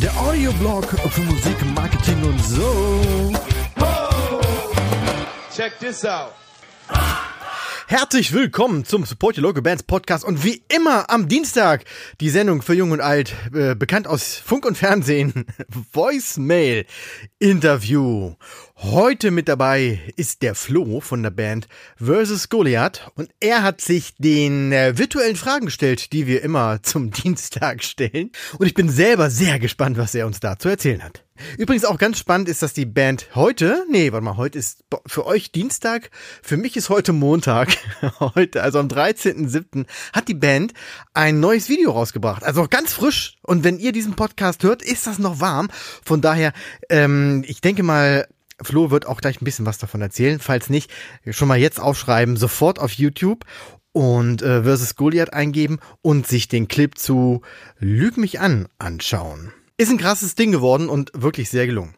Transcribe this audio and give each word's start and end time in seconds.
Der 0.00 0.16
Audioblog 0.20 0.84
für 1.10 1.20
Musik, 1.20 1.56
Marketing 1.74 2.22
und 2.24 2.44
so. 2.44 3.32
Check 5.54 5.78
this 5.78 6.04
out. 6.04 6.32
Herzlich 7.90 8.34
willkommen 8.34 8.84
zum 8.84 9.06
Support 9.06 9.38
Your 9.38 9.44
Local 9.44 9.62
Bands 9.62 9.82
Podcast 9.82 10.22
und 10.22 10.44
wie 10.44 10.62
immer 10.68 11.08
am 11.08 11.26
Dienstag 11.26 11.86
die 12.20 12.28
Sendung 12.28 12.60
für 12.60 12.74
Jung 12.74 12.90
und 12.90 13.00
Alt, 13.00 13.34
äh, 13.54 13.74
bekannt 13.74 14.06
aus 14.06 14.34
Funk 14.34 14.66
und 14.66 14.76
Fernsehen, 14.76 15.46
Voicemail 15.94 16.84
Interview. 17.38 18.34
Heute 18.76 19.30
mit 19.30 19.48
dabei 19.48 20.00
ist 20.16 20.42
der 20.42 20.54
Flo 20.54 21.00
von 21.00 21.22
der 21.22 21.30
Band 21.30 21.66
Versus 21.96 22.50
Goliath 22.50 23.10
und 23.14 23.30
er 23.40 23.62
hat 23.62 23.80
sich 23.80 24.14
den 24.18 24.70
äh, 24.70 24.98
virtuellen 24.98 25.36
Fragen 25.36 25.64
gestellt, 25.64 26.12
die 26.12 26.26
wir 26.26 26.42
immer 26.42 26.82
zum 26.82 27.10
Dienstag 27.24 27.82
stellen 27.82 28.32
und 28.58 28.66
ich 28.66 28.74
bin 28.74 28.90
selber 28.90 29.30
sehr 29.30 29.58
gespannt, 29.58 29.96
was 29.96 30.14
er 30.14 30.26
uns 30.26 30.40
da 30.40 30.58
zu 30.58 30.68
erzählen 30.68 31.02
hat. 31.02 31.24
Übrigens 31.56 31.84
auch 31.84 31.98
ganz 31.98 32.18
spannend 32.18 32.48
ist, 32.48 32.62
dass 32.62 32.72
die 32.72 32.86
Band 32.86 33.28
heute, 33.34 33.84
nee, 33.90 34.12
warte 34.12 34.24
mal, 34.24 34.36
heute 34.36 34.58
ist 34.58 34.84
für 35.06 35.26
euch 35.26 35.52
Dienstag, 35.52 36.10
für 36.42 36.56
mich 36.56 36.76
ist 36.76 36.88
heute 36.88 37.12
Montag, 37.12 37.68
heute, 38.20 38.62
also 38.62 38.78
am 38.78 38.88
13.07. 38.88 39.86
hat 40.12 40.28
die 40.28 40.34
Band 40.34 40.72
ein 41.14 41.40
neues 41.40 41.68
Video 41.68 41.92
rausgebracht, 41.92 42.44
also 42.44 42.66
ganz 42.68 42.92
frisch 42.92 43.36
und 43.42 43.64
wenn 43.64 43.78
ihr 43.78 43.92
diesen 43.92 44.14
Podcast 44.14 44.62
hört, 44.62 44.82
ist 44.82 45.06
das 45.06 45.18
noch 45.18 45.40
warm, 45.40 45.68
von 46.04 46.20
daher, 46.20 46.52
ähm, 46.88 47.44
ich 47.46 47.60
denke 47.60 47.82
mal, 47.82 48.26
Flo 48.60 48.90
wird 48.90 49.06
auch 49.06 49.20
gleich 49.20 49.40
ein 49.40 49.44
bisschen 49.44 49.66
was 49.66 49.78
davon 49.78 50.02
erzählen. 50.02 50.40
Falls 50.40 50.68
nicht, 50.68 50.90
schon 51.30 51.46
mal 51.46 51.58
jetzt 51.58 51.78
aufschreiben, 51.78 52.36
sofort 52.36 52.80
auf 52.80 52.90
YouTube 52.92 53.44
und 53.92 54.42
äh, 54.42 54.62
versus 54.62 54.96
Goliath 54.96 55.32
eingeben 55.32 55.78
und 56.02 56.26
sich 56.26 56.48
den 56.48 56.68
Clip 56.68 56.96
zu 56.96 57.42
Lüg 57.78 58.16
mich 58.16 58.40
an 58.40 58.68
anschauen. 58.78 59.52
Ist 59.78 59.90
ein 59.90 59.98
krasses 59.98 60.34
Ding 60.34 60.50
geworden 60.50 60.88
und 60.88 61.12
wirklich 61.14 61.50
sehr 61.50 61.66
gelungen. 61.66 61.94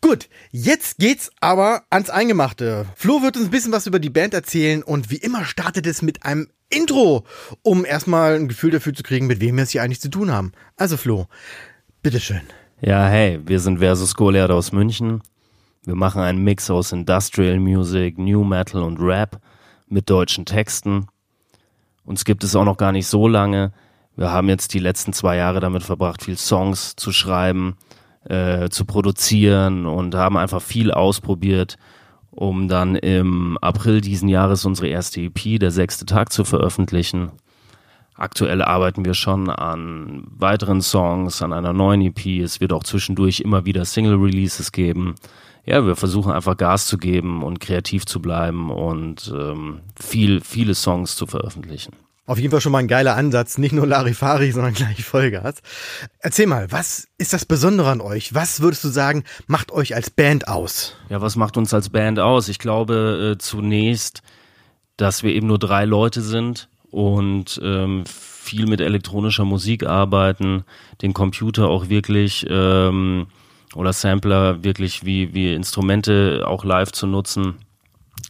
Gut, 0.00 0.28
jetzt 0.50 0.98
geht's 0.98 1.30
aber 1.40 1.84
ans 1.88 2.10
Eingemachte. 2.10 2.86
Flo 2.96 3.22
wird 3.22 3.36
uns 3.36 3.46
ein 3.46 3.50
bisschen 3.50 3.72
was 3.72 3.86
über 3.86 4.00
die 4.00 4.10
Band 4.10 4.34
erzählen 4.34 4.82
und 4.82 5.10
wie 5.10 5.16
immer 5.16 5.44
startet 5.44 5.86
es 5.86 6.02
mit 6.02 6.24
einem 6.24 6.48
Intro, 6.68 7.24
um 7.62 7.84
erstmal 7.84 8.34
ein 8.34 8.48
Gefühl 8.48 8.72
dafür 8.72 8.92
zu 8.92 9.04
kriegen, 9.04 9.28
mit 9.28 9.40
wem 9.40 9.56
wir 9.56 9.62
es 9.62 9.70
hier 9.70 9.84
eigentlich 9.84 10.00
zu 10.00 10.10
tun 10.10 10.32
haben. 10.32 10.50
Also 10.76 10.96
Flo, 10.96 11.26
bitteschön. 12.02 12.42
Ja, 12.80 13.06
hey, 13.06 13.40
wir 13.46 13.60
sind 13.60 13.78
Versus 13.78 14.16
Goliath 14.16 14.50
aus 14.50 14.72
München. 14.72 15.22
Wir 15.84 15.94
machen 15.94 16.20
einen 16.20 16.42
Mix 16.42 16.70
aus 16.70 16.90
Industrial 16.90 17.60
Music, 17.60 18.18
New 18.18 18.42
Metal 18.42 18.82
und 18.82 18.98
Rap 18.98 19.40
mit 19.88 20.10
deutschen 20.10 20.44
Texten. 20.44 21.06
Uns 22.04 22.24
gibt 22.24 22.42
es 22.42 22.56
auch 22.56 22.64
noch 22.64 22.76
gar 22.76 22.90
nicht 22.90 23.06
so 23.06 23.28
lange. 23.28 23.72
Wir 24.16 24.32
haben 24.32 24.48
jetzt 24.48 24.72
die 24.72 24.78
letzten 24.78 25.12
zwei 25.12 25.36
Jahre 25.36 25.60
damit 25.60 25.82
verbracht, 25.82 26.24
viel 26.24 26.38
Songs 26.38 26.96
zu 26.96 27.12
schreiben, 27.12 27.76
äh, 28.24 28.70
zu 28.70 28.86
produzieren 28.86 29.84
und 29.84 30.14
haben 30.14 30.38
einfach 30.38 30.62
viel 30.62 30.90
ausprobiert, 30.90 31.76
um 32.30 32.66
dann 32.66 32.96
im 32.96 33.58
April 33.58 34.00
diesen 34.00 34.28
Jahres 34.28 34.64
unsere 34.64 34.88
erste 34.88 35.20
EP, 35.20 35.58
der 35.58 35.70
sechste 35.70 36.06
Tag, 36.06 36.32
zu 36.32 36.44
veröffentlichen. 36.44 37.30
Aktuell 38.14 38.62
arbeiten 38.62 39.04
wir 39.04 39.12
schon 39.12 39.50
an 39.50 40.24
weiteren 40.30 40.80
Songs, 40.80 41.42
an 41.42 41.52
einer 41.52 41.74
neuen 41.74 42.00
EP. 42.00 42.40
Es 42.42 42.60
wird 42.60 42.72
auch 42.72 42.84
zwischendurch 42.84 43.40
immer 43.40 43.66
wieder 43.66 43.84
Single-Releases 43.84 44.72
geben. 44.72 45.16
Ja, 45.66 45.84
wir 45.84 45.96
versuchen 45.96 46.32
einfach 46.32 46.56
Gas 46.56 46.86
zu 46.86 46.96
geben 46.96 47.42
und 47.42 47.60
kreativ 47.60 48.06
zu 48.06 48.22
bleiben 48.22 48.70
und 48.70 49.30
ähm, 49.36 49.80
viel, 50.00 50.40
viele 50.40 50.74
Songs 50.74 51.16
zu 51.16 51.26
veröffentlichen. 51.26 51.92
Auf 52.26 52.38
jeden 52.38 52.50
Fall 52.50 52.60
schon 52.60 52.72
mal 52.72 52.78
ein 52.78 52.88
geiler 52.88 53.14
Ansatz, 53.14 53.56
nicht 53.56 53.72
nur 53.72 53.86
Larifari, 53.86 54.50
sondern 54.50 54.74
gleich 54.74 55.04
Vollgas. 55.04 55.62
Erzähl 56.18 56.48
mal, 56.48 56.70
was 56.72 57.06
ist 57.18 57.32
das 57.32 57.44
Besondere 57.44 57.88
an 57.90 58.00
euch? 58.00 58.34
Was 58.34 58.60
würdest 58.60 58.82
du 58.82 58.88
sagen, 58.88 59.22
macht 59.46 59.70
euch 59.70 59.94
als 59.94 60.10
Band 60.10 60.48
aus? 60.48 60.96
Ja, 61.08 61.20
was 61.20 61.36
macht 61.36 61.56
uns 61.56 61.72
als 61.72 61.88
Band 61.90 62.18
aus? 62.18 62.48
Ich 62.48 62.58
glaube 62.58 63.34
äh, 63.34 63.38
zunächst, 63.38 64.22
dass 64.96 65.22
wir 65.22 65.32
eben 65.32 65.46
nur 65.46 65.60
drei 65.60 65.84
Leute 65.84 66.20
sind 66.20 66.68
und 66.90 67.60
ähm, 67.62 68.04
viel 68.06 68.66
mit 68.66 68.80
elektronischer 68.80 69.44
Musik 69.44 69.86
arbeiten, 69.86 70.64
den 71.02 71.14
Computer 71.14 71.68
auch 71.68 71.88
wirklich 71.88 72.44
ähm, 72.48 73.28
oder 73.74 73.92
Sampler 73.92 74.64
wirklich 74.64 75.04
wie, 75.04 75.32
wie 75.34 75.54
Instrumente 75.54 76.44
auch 76.46 76.64
live 76.64 76.90
zu 76.90 77.06
nutzen. 77.06 77.56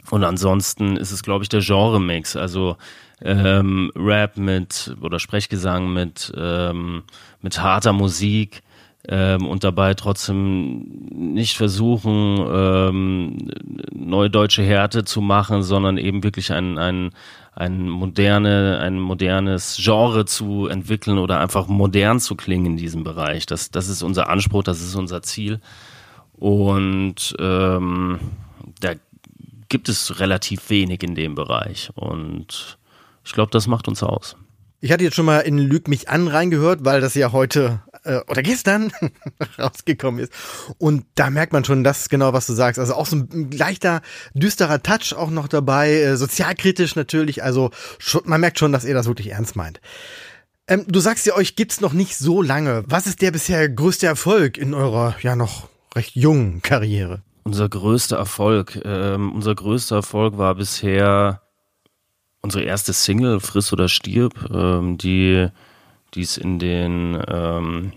Und 0.09 0.23
ansonsten 0.23 0.95
ist 0.97 1.11
es, 1.11 1.23
glaube 1.23 1.43
ich, 1.43 1.49
der 1.49 1.61
Genre-Mix. 1.61 2.35
Also 2.35 2.77
ähm, 3.21 3.91
Rap 3.95 4.37
mit 4.37 4.95
oder 5.01 5.19
Sprechgesang 5.19 5.91
mit, 5.91 6.31
ähm, 6.37 7.03
mit 7.41 7.61
harter 7.61 7.93
Musik 7.93 8.61
ähm, 9.07 9.47
und 9.47 9.63
dabei 9.63 9.93
trotzdem 9.95 10.85
nicht 11.11 11.57
versuchen, 11.57 12.45
ähm, 12.49 13.51
neue 13.91 14.29
deutsche 14.29 14.63
Härte 14.63 15.03
zu 15.03 15.21
machen, 15.21 15.63
sondern 15.63 15.97
eben 15.97 16.23
wirklich 16.23 16.51
ein, 16.51 16.77
ein, 16.77 17.11
ein, 17.53 17.89
moderne, 17.89 18.79
ein 18.81 18.99
modernes 18.99 19.79
Genre 19.81 20.25
zu 20.25 20.67
entwickeln 20.67 21.17
oder 21.17 21.39
einfach 21.39 21.67
modern 21.67 22.19
zu 22.19 22.35
klingen 22.35 22.65
in 22.67 22.77
diesem 22.77 23.03
Bereich. 23.03 23.45
Das, 23.45 23.71
das 23.71 23.89
ist 23.89 24.03
unser 24.03 24.29
Anspruch, 24.29 24.63
das 24.63 24.81
ist 24.81 24.95
unser 24.95 25.21
Ziel. 25.21 25.59
Und 26.33 27.35
ähm, 27.39 28.19
da 28.79 28.91
gibt 29.69 29.89
es 29.89 30.19
relativ 30.19 30.69
wenig 30.69 31.03
in 31.03 31.15
dem 31.15 31.35
Bereich. 31.35 31.89
Und 31.95 32.77
ich 33.23 33.33
glaube, 33.33 33.51
das 33.51 33.67
macht 33.67 33.87
uns 33.87 34.03
aus. 34.03 34.35
Ich 34.79 34.91
hatte 34.91 35.03
jetzt 35.03 35.15
schon 35.15 35.25
mal 35.25 35.39
in 35.39 35.57
Lüg 35.57 35.87
mich 35.87 36.07
an 36.07 36.27
reingehört, 36.27 36.85
weil 36.85 37.01
das 37.01 37.15
ja 37.15 37.31
heute 37.31 37.81
äh, 38.03 38.19
oder 38.27 38.43
gestern 38.43 38.91
rausgekommen 39.59 40.19
ist. 40.19 40.31
Und 40.77 41.05
da 41.15 41.31
merkt 41.31 41.51
man 41.51 41.65
schon 41.65 41.83
das 41.83 42.09
genau, 42.09 42.31
was 42.33 42.45
du 42.45 42.53
sagst. 42.53 42.79
Also 42.79 42.93
auch 42.93 43.07
so 43.07 43.15
ein 43.15 43.49
leichter, 43.51 44.01
düsterer 44.35 44.83
Touch 44.83 45.15
auch 45.15 45.31
noch 45.31 45.47
dabei, 45.47 45.93
äh, 45.93 46.15
sozialkritisch 46.15 46.95
natürlich. 46.95 47.43
Also 47.43 47.71
schon, 47.97 48.21
man 48.25 48.39
merkt 48.39 48.59
schon, 48.59 48.71
dass 48.71 48.85
ihr 48.85 48.93
das 48.93 49.07
wirklich 49.07 49.31
ernst 49.31 49.55
meint. 49.55 49.81
Ähm, 50.67 50.85
du 50.87 50.99
sagst 50.99 51.25
ja, 51.25 51.33
euch 51.35 51.55
gibt's 51.55 51.81
noch 51.81 51.93
nicht 51.93 52.15
so 52.15 52.43
lange. 52.43 52.83
Was 52.87 53.07
ist 53.07 53.21
der 53.23 53.31
bisher 53.31 53.67
größte 53.67 54.05
Erfolg 54.05 54.57
in 54.59 54.75
eurer 54.75 55.15
ja 55.21 55.35
noch 55.35 55.69
recht 55.95 56.15
jungen 56.15 56.61
Karriere? 56.61 57.23
Unser 57.47 57.69
größter 57.69 58.17
Erfolg, 58.17 58.77
ähm, 58.83 59.31
unser 59.31 59.55
größter 59.55 59.95
Erfolg 59.95 60.37
war 60.37 60.53
bisher 60.55 61.43
unsere 62.41 62.65
erste 62.65 62.91
Single 62.91 63.39
Friss 63.39 63.71
oder 63.71 63.87
stirb, 63.87 64.51
ähm, 64.53 64.97
die 64.97 65.47
es 66.13 66.35
in 66.35 66.59
den 66.59 67.17
ähm, 67.25 67.93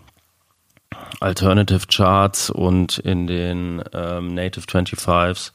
Alternative 1.19 1.85
Charts 1.89 2.51
und 2.51 2.99
in 2.99 3.27
den 3.27 3.83
ähm, 3.93 4.35
Native 4.35 4.67
25s 4.67 5.51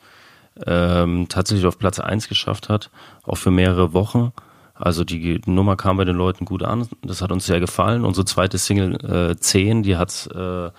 ähm, 0.68 1.28
tatsächlich 1.30 1.66
auf 1.66 1.80
Platz 1.80 1.98
1 2.02 2.28
geschafft 2.28 2.68
hat, 2.68 2.92
auch 3.24 3.38
für 3.38 3.52
mehrere 3.52 3.94
Wochen. 3.94 4.34
Also 4.74 5.06
die 5.06 5.40
Nummer 5.46 5.78
kam 5.78 5.96
bei 5.96 6.04
den 6.04 6.18
Leuten 6.18 6.44
gut 6.44 6.64
an, 6.64 6.90
das 7.02 7.22
hat 7.22 7.32
uns 7.32 7.46
sehr 7.46 7.62
gefallen. 7.62 8.04
Unsere 8.04 8.26
zweite 8.26 8.58
Single 8.58 9.32
äh, 9.32 9.38
10, 9.38 9.84
die 9.84 9.96
hat 9.96 10.28
äh, 10.36 10.70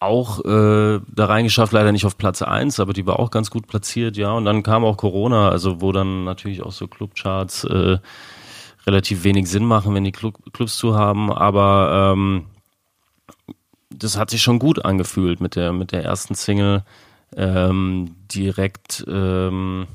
auch 0.00 0.44
äh, 0.44 1.00
da 1.08 1.26
reingeschafft, 1.26 1.72
leider 1.72 1.92
nicht 1.92 2.04
auf 2.04 2.18
Platz 2.18 2.42
1, 2.42 2.80
aber 2.80 2.92
die 2.92 3.06
war 3.06 3.18
auch 3.18 3.30
ganz 3.30 3.50
gut 3.50 3.66
platziert, 3.66 4.16
ja. 4.16 4.32
Und 4.32 4.44
dann 4.44 4.62
kam 4.62 4.84
auch 4.84 4.96
Corona, 4.96 5.48
also 5.48 5.80
wo 5.80 5.92
dann 5.92 6.24
natürlich 6.24 6.62
auch 6.62 6.72
so 6.72 6.86
Clubcharts 6.88 7.64
äh, 7.64 7.98
relativ 8.86 9.24
wenig 9.24 9.48
Sinn 9.48 9.64
machen, 9.64 9.94
wenn 9.94 10.04
die 10.04 10.12
Club, 10.12 10.36
Clubs 10.52 10.76
zu 10.76 10.94
haben, 10.94 11.32
aber 11.32 12.12
ähm, 12.12 12.46
das 13.90 14.18
hat 14.18 14.30
sich 14.30 14.42
schon 14.42 14.58
gut 14.58 14.84
angefühlt 14.84 15.40
mit 15.40 15.56
der, 15.56 15.72
mit 15.72 15.92
der 15.92 16.04
ersten 16.04 16.34
Single 16.34 16.84
ähm, 17.36 18.16
direkt 18.32 19.04
ähm, 19.08 19.86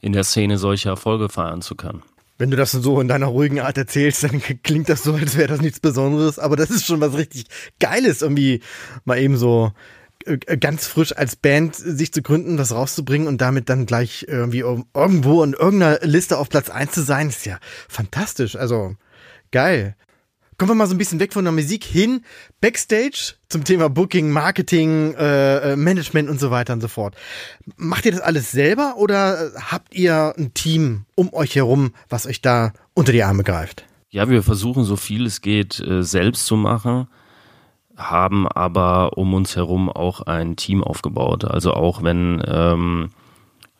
in 0.00 0.12
der 0.12 0.24
Szene 0.24 0.58
solche 0.58 0.88
Erfolge 0.88 1.28
feiern 1.28 1.62
zu 1.62 1.74
können. 1.74 2.02
Wenn 2.38 2.50
du 2.50 2.56
das 2.56 2.72
so 2.72 3.00
in 3.00 3.08
deiner 3.08 3.26
ruhigen 3.26 3.60
Art 3.60 3.76
erzählst, 3.76 4.22
dann 4.22 4.40
klingt 4.62 4.88
das 4.88 5.02
so, 5.02 5.14
als 5.14 5.36
wäre 5.36 5.48
das 5.48 5.60
nichts 5.60 5.80
Besonderes, 5.80 6.38
aber 6.38 6.56
das 6.56 6.70
ist 6.70 6.86
schon 6.86 7.00
was 7.00 7.14
richtig 7.14 7.46
Geiles, 7.80 8.22
irgendwie 8.22 8.62
mal 9.04 9.18
eben 9.18 9.36
so 9.36 9.72
äh, 10.24 10.56
ganz 10.56 10.86
frisch 10.86 11.16
als 11.16 11.36
Band 11.36 11.74
sich 11.74 12.12
zu 12.12 12.22
gründen, 12.22 12.56
das 12.56 12.72
rauszubringen 12.72 13.28
und 13.28 13.40
damit 13.40 13.68
dann 13.68 13.86
gleich 13.86 14.26
irgendwie 14.28 14.60
irgendwo 14.60 15.42
in 15.42 15.52
irgendeiner 15.52 15.98
Liste 16.02 16.38
auf 16.38 16.48
Platz 16.48 16.70
eins 16.70 16.92
zu 16.92 17.02
sein, 17.02 17.28
ist 17.28 17.46
ja 17.46 17.58
fantastisch. 17.88 18.56
Also 18.56 18.96
geil. 19.50 19.96
Kommen 20.58 20.72
wir 20.72 20.74
mal 20.74 20.88
so 20.88 20.94
ein 20.96 20.98
bisschen 20.98 21.20
weg 21.20 21.32
von 21.32 21.44
der 21.44 21.52
Musik 21.52 21.84
hin, 21.84 22.24
Backstage 22.60 23.34
zum 23.48 23.62
Thema 23.62 23.88
Booking, 23.88 24.32
Marketing, 24.32 25.14
äh, 25.14 25.74
äh 25.74 25.76
Management 25.76 26.28
und 26.28 26.40
so 26.40 26.50
weiter 26.50 26.72
und 26.72 26.80
so 26.80 26.88
fort. 26.88 27.14
Macht 27.76 28.06
ihr 28.06 28.10
das 28.10 28.20
alles 28.20 28.50
selber 28.50 28.94
oder 28.96 29.52
habt 29.70 29.94
ihr 29.94 30.34
ein 30.36 30.54
Team 30.54 31.04
um 31.14 31.32
euch 31.32 31.54
herum, 31.54 31.92
was 32.08 32.26
euch 32.26 32.42
da 32.42 32.72
unter 32.94 33.12
die 33.12 33.22
Arme 33.22 33.44
greift? 33.44 33.84
Ja, 34.10 34.28
wir 34.28 34.42
versuchen 34.42 34.82
so 34.82 34.96
viel 34.96 35.26
es 35.26 35.42
geht 35.42 35.78
äh, 35.78 36.02
selbst 36.02 36.46
zu 36.46 36.56
machen, 36.56 37.06
haben 37.96 38.48
aber 38.48 39.16
um 39.16 39.34
uns 39.34 39.54
herum 39.54 39.88
auch 39.88 40.22
ein 40.22 40.56
Team 40.56 40.82
aufgebaut. 40.82 41.44
Also 41.44 41.72
auch 41.72 42.02
wenn 42.02 42.42
ähm, 42.44 43.10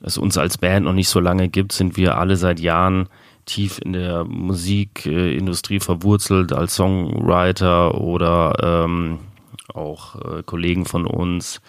es 0.00 0.16
uns 0.16 0.38
als 0.38 0.58
Band 0.58 0.84
noch 0.84 0.92
nicht 0.92 1.08
so 1.08 1.18
lange 1.18 1.48
gibt, 1.48 1.72
sind 1.72 1.96
wir 1.96 2.18
alle 2.18 2.36
seit 2.36 2.60
Jahren 2.60 3.08
tief 3.48 3.80
in 3.84 3.92
der 3.94 4.24
Musikindustrie 4.24 5.80
verwurzelt 5.80 6.52
als 6.52 6.76
Songwriter 6.76 8.00
oder 8.00 8.84
ähm, 8.84 9.18
auch 9.74 10.16
äh, 10.16 10.42
Kollegen 10.44 10.84
von 10.84 11.06
uns 11.06 11.60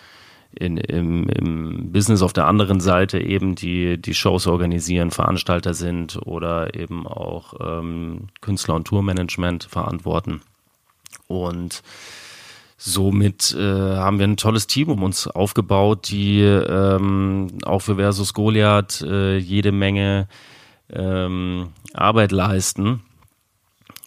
in, 0.52 0.78
im, 0.78 1.30
im 1.30 1.92
Business 1.92 2.22
auf 2.22 2.34
der 2.34 2.48
anderen 2.48 2.80
Seite 2.80 3.20
eben, 3.20 3.56
die 3.56 3.98
die 3.98 4.14
Shows 4.14 4.48
organisieren, 4.48 5.12
Veranstalter 5.12 5.74
sind 5.74 6.20
oder 6.26 6.76
eben 6.76 7.08
auch 7.08 7.54
ähm, 7.60 8.28
Künstler- 8.42 8.76
und 8.76 8.88
Tourmanagement 8.88 9.66
verantworten. 9.66 10.42
Und 11.28 11.84
somit 12.78 13.56
äh, 13.56 13.62
haben 13.62 14.20
wir 14.20 14.28
ein 14.28 14.38
tolles 14.38 14.66
Team 14.66 14.90
um 14.90 15.04
uns 15.04 15.28
aufgebaut, 15.28 16.10
die 16.10 16.42
ähm, 16.42 17.50
auch 17.66 17.80
für 17.80 17.96
Versus 17.96 18.34
Goliath 18.34 19.02
äh, 19.02 19.38
jede 19.38 19.72
Menge 19.72 20.28
ähm, 20.94 21.70
Arbeit 21.94 22.32
leisten. 22.32 23.02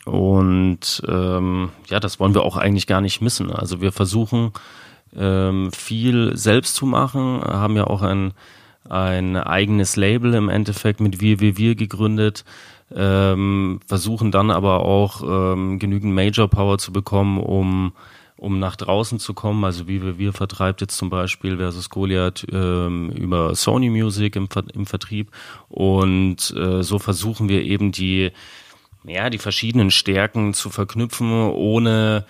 Und 0.04 1.02
ähm, 1.06 1.70
ja, 1.88 2.00
das 2.00 2.18
wollen 2.18 2.34
wir 2.34 2.42
auch 2.42 2.56
eigentlich 2.56 2.86
gar 2.86 3.00
nicht 3.00 3.20
missen. 3.20 3.50
Also 3.50 3.80
wir 3.80 3.92
versuchen 3.92 4.52
ähm, 5.16 5.70
viel 5.72 6.36
selbst 6.36 6.74
zu 6.74 6.86
machen, 6.86 7.40
haben 7.42 7.76
ja 7.76 7.86
auch 7.86 8.02
ein, 8.02 8.32
ein 8.88 9.36
eigenes 9.36 9.96
Label 9.96 10.34
im 10.34 10.48
Endeffekt 10.48 11.00
mit 11.00 11.20
Wir, 11.20 11.38
Wir, 11.38 11.56
Wir 11.56 11.74
gegründet, 11.76 12.44
ähm, 12.94 13.80
versuchen 13.86 14.32
dann 14.32 14.50
aber 14.50 14.80
auch 14.80 15.22
ähm, 15.22 15.78
genügend 15.78 16.14
Major 16.14 16.48
Power 16.48 16.78
zu 16.78 16.92
bekommen, 16.92 17.38
um 17.38 17.92
um 18.42 18.58
nach 18.58 18.74
draußen 18.74 19.20
zu 19.20 19.34
kommen. 19.34 19.64
Also 19.64 19.86
wie 19.86 20.02
wir, 20.02 20.18
wir 20.18 20.32
vertreibt 20.32 20.80
jetzt 20.80 20.96
zum 20.96 21.10
Beispiel 21.10 21.58
versus 21.58 21.90
Goliath 21.90 22.44
ähm, 22.52 23.10
über 23.10 23.54
Sony 23.54 23.88
Music 23.88 24.34
im, 24.34 24.48
im 24.74 24.84
Vertrieb. 24.84 25.30
Und 25.68 26.52
äh, 26.56 26.82
so 26.82 26.98
versuchen 26.98 27.48
wir 27.48 27.62
eben 27.62 27.92
die, 27.92 28.32
ja, 29.04 29.30
die 29.30 29.38
verschiedenen 29.38 29.92
Stärken 29.92 30.54
zu 30.54 30.70
verknüpfen, 30.70 31.30
ohne 31.30 32.26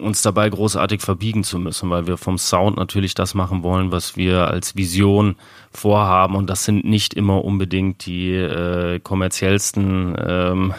uns 0.00 0.22
dabei 0.22 0.50
großartig 0.50 1.02
verbiegen 1.02 1.44
zu 1.44 1.60
müssen, 1.60 1.88
weil 1.88 2.08
wir 2.08 2.16
vom 2.16 2.36
Sound 2.36 2.76
natürlich 2.76 3.14
das 3.14 3.34
machen 3.34 3.62
wollen, 3.62 3.92
was 3.92 4.16
wir 4.16 4.48
als 4.48 4.74
Vision 4.74 5.36
vorhaben. 5.70 6.34
Und 6.34 6.50
das 6.50 6.64
sind 6.64 6.84
nicht 6.84 7.14
immer 7.14 7.44
unbedingt 7.44 8.06
die 8.06 8.32
äh, 8.32 8.98
kommerziellsten 8.98 10.16
ähm, 10.18 10.74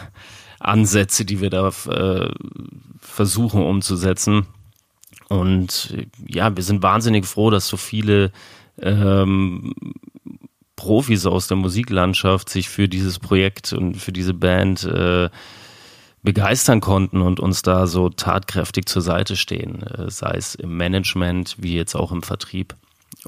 Ansätze, 0.60 1.24
die 1.24 1.40
wir 1.40 1.50
da 1.50 1.68
äh, 1.88 2.30
versuchen 3.00 3.62
umzusetzen. 3.62 4.46
Und 5.28 5.96
ja, 6.26 6.54
wir 6.56 6.62
sind 6.62 6.82
wahnsinnig 6.82 7.26
froh, 7.26 7.50
dass 7.50 7.66
so 7.66 7.76
viele 7.76 8.30
ähm, 8.80 9.74
Profis 10.76 11.26
aus 11.26 11.46
der 11.46 11.56
Musiklandschaft 11.56 12.48
sich 12.48 12.68
für 12.68 12.88
dieses 12.88 13.18
Projekt 13.18 13.72
und 13.72 13.96
für 13.96 14.12
diese 14.12 14.34
Band 14.34 14.84
äh, 14.84 15.28
begeistern 16.22 16.80
konnten 16.80 17.22
und 17.22 17.40
uns 17.40 17.62
da 17.62 17.86
so 17.86 18.10
tatkräftig 18.10 18.86
zur 18.86 19.02
Seite 19.02 19.36
stehen, 19.36 19.82
äh, 19.82 20.10
sei 20.10 20.34
es 20.36 20.54
im 20.54 20.76
Management 20.76 21.56
wie 21.58 21.74
jetzt 21.74 21.94
auch 21.94 22.12
im 22.12 22.22
Vertrieb 22.22 22.74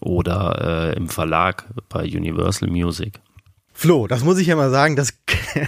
oder 0.01 0.93
äh, 0.93 0.97
im 0.97 1.09
Verlag 1.09 1.67
bei 1.89 2.05
Universal 2.05 2.69
Music. 2.69 3.21
Flo, 3.73 4.07
das 4.07 4.23
muss 4.25 4.39
ich 4.39 4.47
ja 4.47 4.57
mal 4.57 4.71
sagen, 4.71 4.97
das, 4.97 5.15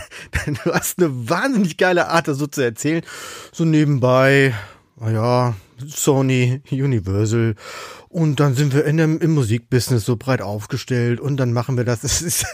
du 0.65 0.73
hast 0.73 0.99
eine 0.99 1.29
wahnsinnig 1.29 1.77
geile 1.77 2.09
Art, 2.09 2.29
das 2.29 2.39
so 2.39 2.47
zu 2.47 2.62
erzählen. 2.62 3.03
So 3.53 3.65
nebenbei, 3.65 4.55
naja, 4.99 5.55
Sony, 5.87 6.61
Universal 6.71 7.56
und 8.09 8.39
dann 8.39 8.55
sind 8.55 8.73
wir 8.75 8.85
in 8.85 8.97
dem, 8.97 9.19
im 9.19 9.35
Musikbusiness 9.35 10.05
so 10.05 10.17
breit 10.17 10.41
aufgestellt 10.41 11.19
und 11.19 11.37
dann 11.37 11.53
machen 11.53 11.77
wir 11.77 11.85
das. 11.85 12.05
Es 12.05 12.23
ist 12.23 12.47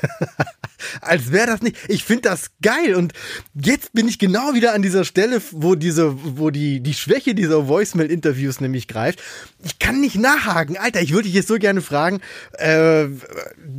als 1.00 1.32
wäre 1.32 1.46
das 1.46 1.62
nicht. 1.62 1.76
Ich 1.88 2.04
finde 2.04 2.22
das 2.22 2.50
geil 2.62 2.94
und 2.94 3.12
jetzt 3.54 3.92
bin 3.92 4.08
ich 4.08 4.18
genau 4.18 4.54
wieder 4.54 4.74
an 4.74 4.82
dieser 4.82 5.04
Stelle, 5.04 5.40
wo 5.52 5.74
diese, 5.74 6.14
wo 6.36 6.50
die 6.50 6.80
die 6.80 6.94
Schwäche 6.94 7.34
dieser 7.34 7.68
Voicemail-Interviews 7.68 8.60
nämlich 8.60 8.88
greift. 8.88 9.20
Ich 9.62 9.78
kann 9.78 10.00
nicht 10.00 10.16
nachhaken, 10.16 10.76
Alter. 10.76 11.00
Ich 11.00 11.12
würde 11.12 11.24
dich 11.24 11.34
jetzt 11.34 11.48
so 11.48 11.58
gerne 11.58 11.82
fragen 11.82 12.20
äh, 12.58 13.06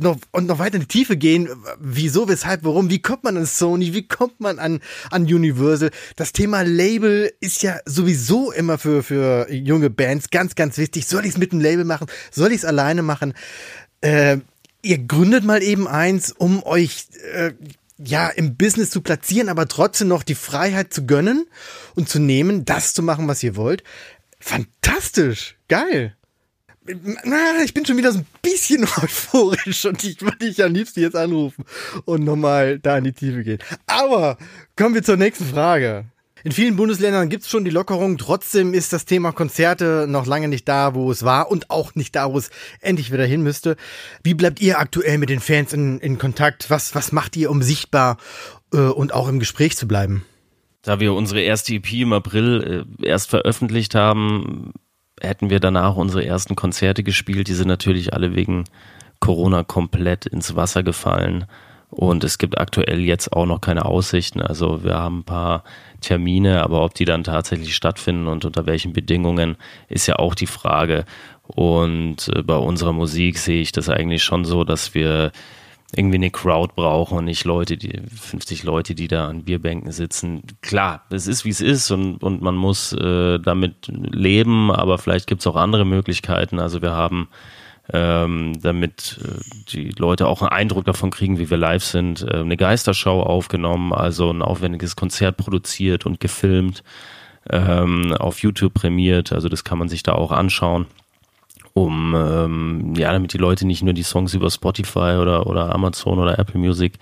noch, 0.00 0.18
und 0.30 0.46
noch 0.46 0.58
weiter 0.58 0.76
in 0.76 0.82
die 0.82 0.88
Tiefe 0.88 1.16
gehen. 1.16 1.48
Wieso, 1.78 2.28
weshalb, 2.28 2.64
warum? 2.64 2.90
Wie 2.90 3.02
kommt 3.02 3.24
man 3.24 3.36
an 3.36 3.46
Sony? 3.46 3.94
Wie 3.94 4.06
kommt 4.06 4.40
man 4.40 4.58
an 4.58 4.80
an 5.10 5.24
Universal? 5.24 5.90
Das 6.16 6.32
Thema 6.32 6.62
Label 6.62 7.32
ist 7.40 7.62
ja 7.62 7.78
sowieso 7.84 8.52
immer 8.52 8.78
für 8.78 9.02
für 9.02 9.50
junge 9.52 9.90
Bands 9.90 10.30
ganz 10.30 10.54
ganz 10.54 10.78
wichtig. 10.78 11.06
Soll 11.06 11.24
ich 11.24 11.32
es 11.32 11.38
mit 11.38 11.52
dem 11.52 11.60
Label 11.60 11.84
machen? 11.84 12.06
Soll 12.30 12.52
ich 12.52 12.58
es 12.58 12.64
alleine 12.64 13.02
machen? 13.02 13.34
Äh, 14.00 14.38
ihr 14.82 14.98
gründet 14.98 15.44
mal 15.44 15.62
eben 15.62 15.88
eins, 15.88 16.32
um 16.32 16.62
euch 16.64 17.06
äh, 17.32 17.52
ja 17.98 18.28
im 18.28 18.56
Business 18.56 18.90
zu 18.90 19.00
platzieren, 19.00 19.48
aber 19.48 19.68
trotzdem 19.68 20.08
noch 20.08 20.22
die 20.22 20.34
Freiheit 20.34 20.92
zu 20.92 21.06
gönnen 21.06 21.46
und 21.94 22.08
zu 22.08 22.18
nehmen, 22.18 22.64
das 22.64 22.92
zu 22.92 23.02
machen, 23.02 23.28
was 23.28 23.42
ihr 23.42 23.56
wollt. 23.56 23.84
Fantastisch, 24.40 25.56
geil. 25.68 26.16
Na, 27.24 27.62
ich 27.64 27.74
bin 27.74 27.86
schon 27.86 27.96
wieder 27.96 28.10
so 28.10 28.18
ein 28.18 28.26
bisschen 28.42 28.82
euphorisch 29.02 29.84
und 29.84 30.02
ich 30.02 30.20
würde 30.20 30.38
dich 30.38 30.62
am 30.64 30.74
liebsten 30.74 31.00
jetzt 31.00 31.14
anrufen 31.14 31.64
und 32.04 32.24
nochmal 32.24 32.80
da 32.80 32.98
in 32.98 33.04
die 33.04 33.12
Tiefe 33.12 33.44
gehen. 33.44 33.58
Aber 33.86 34.36
kommen 34.76 34.94
wir 34.94 35.04
zur 35.04 35.16
nächsten 35.16 35.46
Frage. 35.46 36.06
In 36.44 36.52
vielen 36.52 36.76
Bundesländern 36.76 37.28
gibt's 37.28 37.48
schon 37.48 37.64
die 37.64 37.70
Lockerung. 37.70 38.18
Trotzdem 38.18 38.74
ist 38.74 38.92
das 38.92 39.04
Thema 39.04 39.32
Konzerte 39.32 40.06
noch 40.08 40.26
lange 40.26 40.48
nicht 40.48 40.68
da, 40.68 40.94
wo 40.94 41.10
es 41.10 41.24
war 41.24 41.50
und 41.50 41.70
auch 41.70 41.94
nicht 41.94 42.16
da, 42.16 42.32
wo 42.32 42.38
es 42.38 42.50
endlich 42.80 43.12
wieder 43.12 43.24
hin 43.24 43.42
müsste. 43.42 43.76
Wie 44.24 44.34
bleibt 44.34 44.60
ihr 44.60 44.78
aktuell 44.78 45.18
mit 45.18 45.30
den 45.30 45.40
Fans 45.40 45.72
in, 45.72 45.98
in 46.00 46.18
Kontakt? 46.18 46.68
Was, 46.70 46.94
was 46.94 47.12
macht 47.12 47.36
ihr, 47.36 47.50
um 47.50 47.62
sichtbar 47.62 48.16
äh, 48.72 48.78
und 48.78 49.14
auch 49.14 49.28
im 49.28 49.38
Gespräch 49.38 49.76
zu 49.76 49.86
bleiben? 49.86 50.24
Da 50.82 50.98
wir 50.98 51.14
unsere 51.14 51.40
erste 51.40 51.74
EP 51.74 51.92
im 51.92 52.12
April 52.12 52.86
äh, 53.00 53.06
erst 53.06 53.30
veröffentlicht 53.30 53.94
haben, 53.94 54.72
hätten 55.20 55.48
wir 55.48 55.60
danach 55.60 55.94
unsere 55.94 56.24
ersten 56.24 56.56
Konzerte 56.56 57.04
gespielt. 57.04 57.46
Die 57.46 57.54
sind 57.54 57.68
natürlich 57.68 58.12
alle 58.12 58.34
wegen 58.34 58.64
Corona 59.20 59.62
komplett 59.62 60.26
ins 60.26 60.56
Wasser 60.56 60.82
gefallen. 60.82 61.46
Und 61.92 62.24
es 62.24 62.38
gibt 62.38 62.58
aktuell 62.58 63.00
jetzt 63.00 63.34
auch 63.34 63.44
noch 63.44 63.60
keine 63.60 63.84
Aussichten. 63.84 64.40
Also 64.40 64.82
wir 64.82 64.94
haben 64.94 65.18
ein 65.18 65.24
paar 65.24 65.62
Termine, 66.00 66.62
aber 66.62 66.82
ob 66.82 66.94
die 66.94 67.04
dann 67.04 67.22
tatsächlich 67.22 67.76
stattfinden 67.76 68.28
und 68.28 68.46
unter 68.46 68.64
welchen 68.64 68.94
Bedingungen, 68.94 69.56
ist 69.90 70.06
ja 70.06 70.16
auch 70.16 70.34
die 70.34 70.46
Frage. 70.46 71.04
Und 71.42 72.30
äh, 72.34 72.42
bei 72.42 72.56
unserer 72.56 72.94
Musik 72.94 73.36
sehe 73.36 73.60
ich 73.60 73.72
das 73.72 73.90
eigentlich 73.90 74.24
schon 74.24 74.46
so, 74.46 74.64
dass 74.64 74.94
wir 74.94 75.32
irgendwie 75.94 76.16
eine 76.16 76.30
Crowd 76.30 76.72
brauchen 76.74 77.18
und 77.18 77.26
nicht 77.26 77.44
Leute, 77.44 77.76
die 77.76 78.00
50 78.08 78.62
Leute, 78.62 78.94
die 78.94 79.08
da 79.08 79.28
an 79.28 79.44
Bierbänken 79.44 79.92
sitzen. 79.92 80.44
Klar, 80.62 81.04
es 81.10 81.26
ist 81.26 81.44
wie 81.44 81.50
es 81.50 81.60
ist 81.60 81.90
und, 81.90 82.22
und 82.22 82.40
man 82.40 82.56
muss 82.56 82.94
äh, 82.94 83.38
damit 83.38 83.88
leben, 83.88 84.70
aber 84.70 84.96
vielleicht 84.96 85.26
gibt 85.26 85.42
es 85.42 85.46
auch 85.46 85.56
andere 85.56 85.84
Möglichkeiten. 85.84 86.58
Also 86.58 86.80
wir 86.80 86.92
haben 86.92 87.28
ähm, 87.92 88.60
damit 88.60 89.18
äh, 89.22 89.40
die 89.70 89.90
Leute 89.90 90.26
auch 90.26 90.42
einen 90.42 90.50
Eindruck 90.50 90.84
davon 90.84 91.10
kriegen, 91.10 91.38
wie 91.38 91.50
wir 91.50 91.56
live 91.56 91.84
sind. 91.84 92.22
Äh, 92.22 92.40
eine 92.40 92.56
Geisterschau 92.56 93.22
aufgenommen, 93.22 93.92
also 93.92 94.30
ein 94.30 94.42
aufwendiges 94.42 94.96
Konzert 94.96 95.36
produziert 95.36 96.06
und 96.06 96.20
gefilmt, 96.20 96.82
ähm, 97.50 98.12
auf 98.12 98.40
YouTube 98.40 98.74
prämiert, 98.74 99.32
also 99.32 99.48
das 99.48 99.64
kann 99.64 99.78
man 99.78 99.88
sich 99.88 100.02
da 100.02 100.12
auch 100.12 100.30
anschauen 100.30 100.86
um 101.74 102.14
ähm, 102.14 102.94
ja, 102.96 103.12
damit 103.12 103.32
die 103.32 103.38
Leute 103.38 103.66
nicht 103.66 103.82
nur 103.82 103.94
die 103.94 104.02
Songs 104.02 104.34
über 104.34 104.50
Spotify 104.50 105.16
oder 105.20 105.46
oder 105.46 105.74
Amazon 105.74 106.18
oder 106.18 106.38
Apple 106.38 106.60
Music 106.60 106.98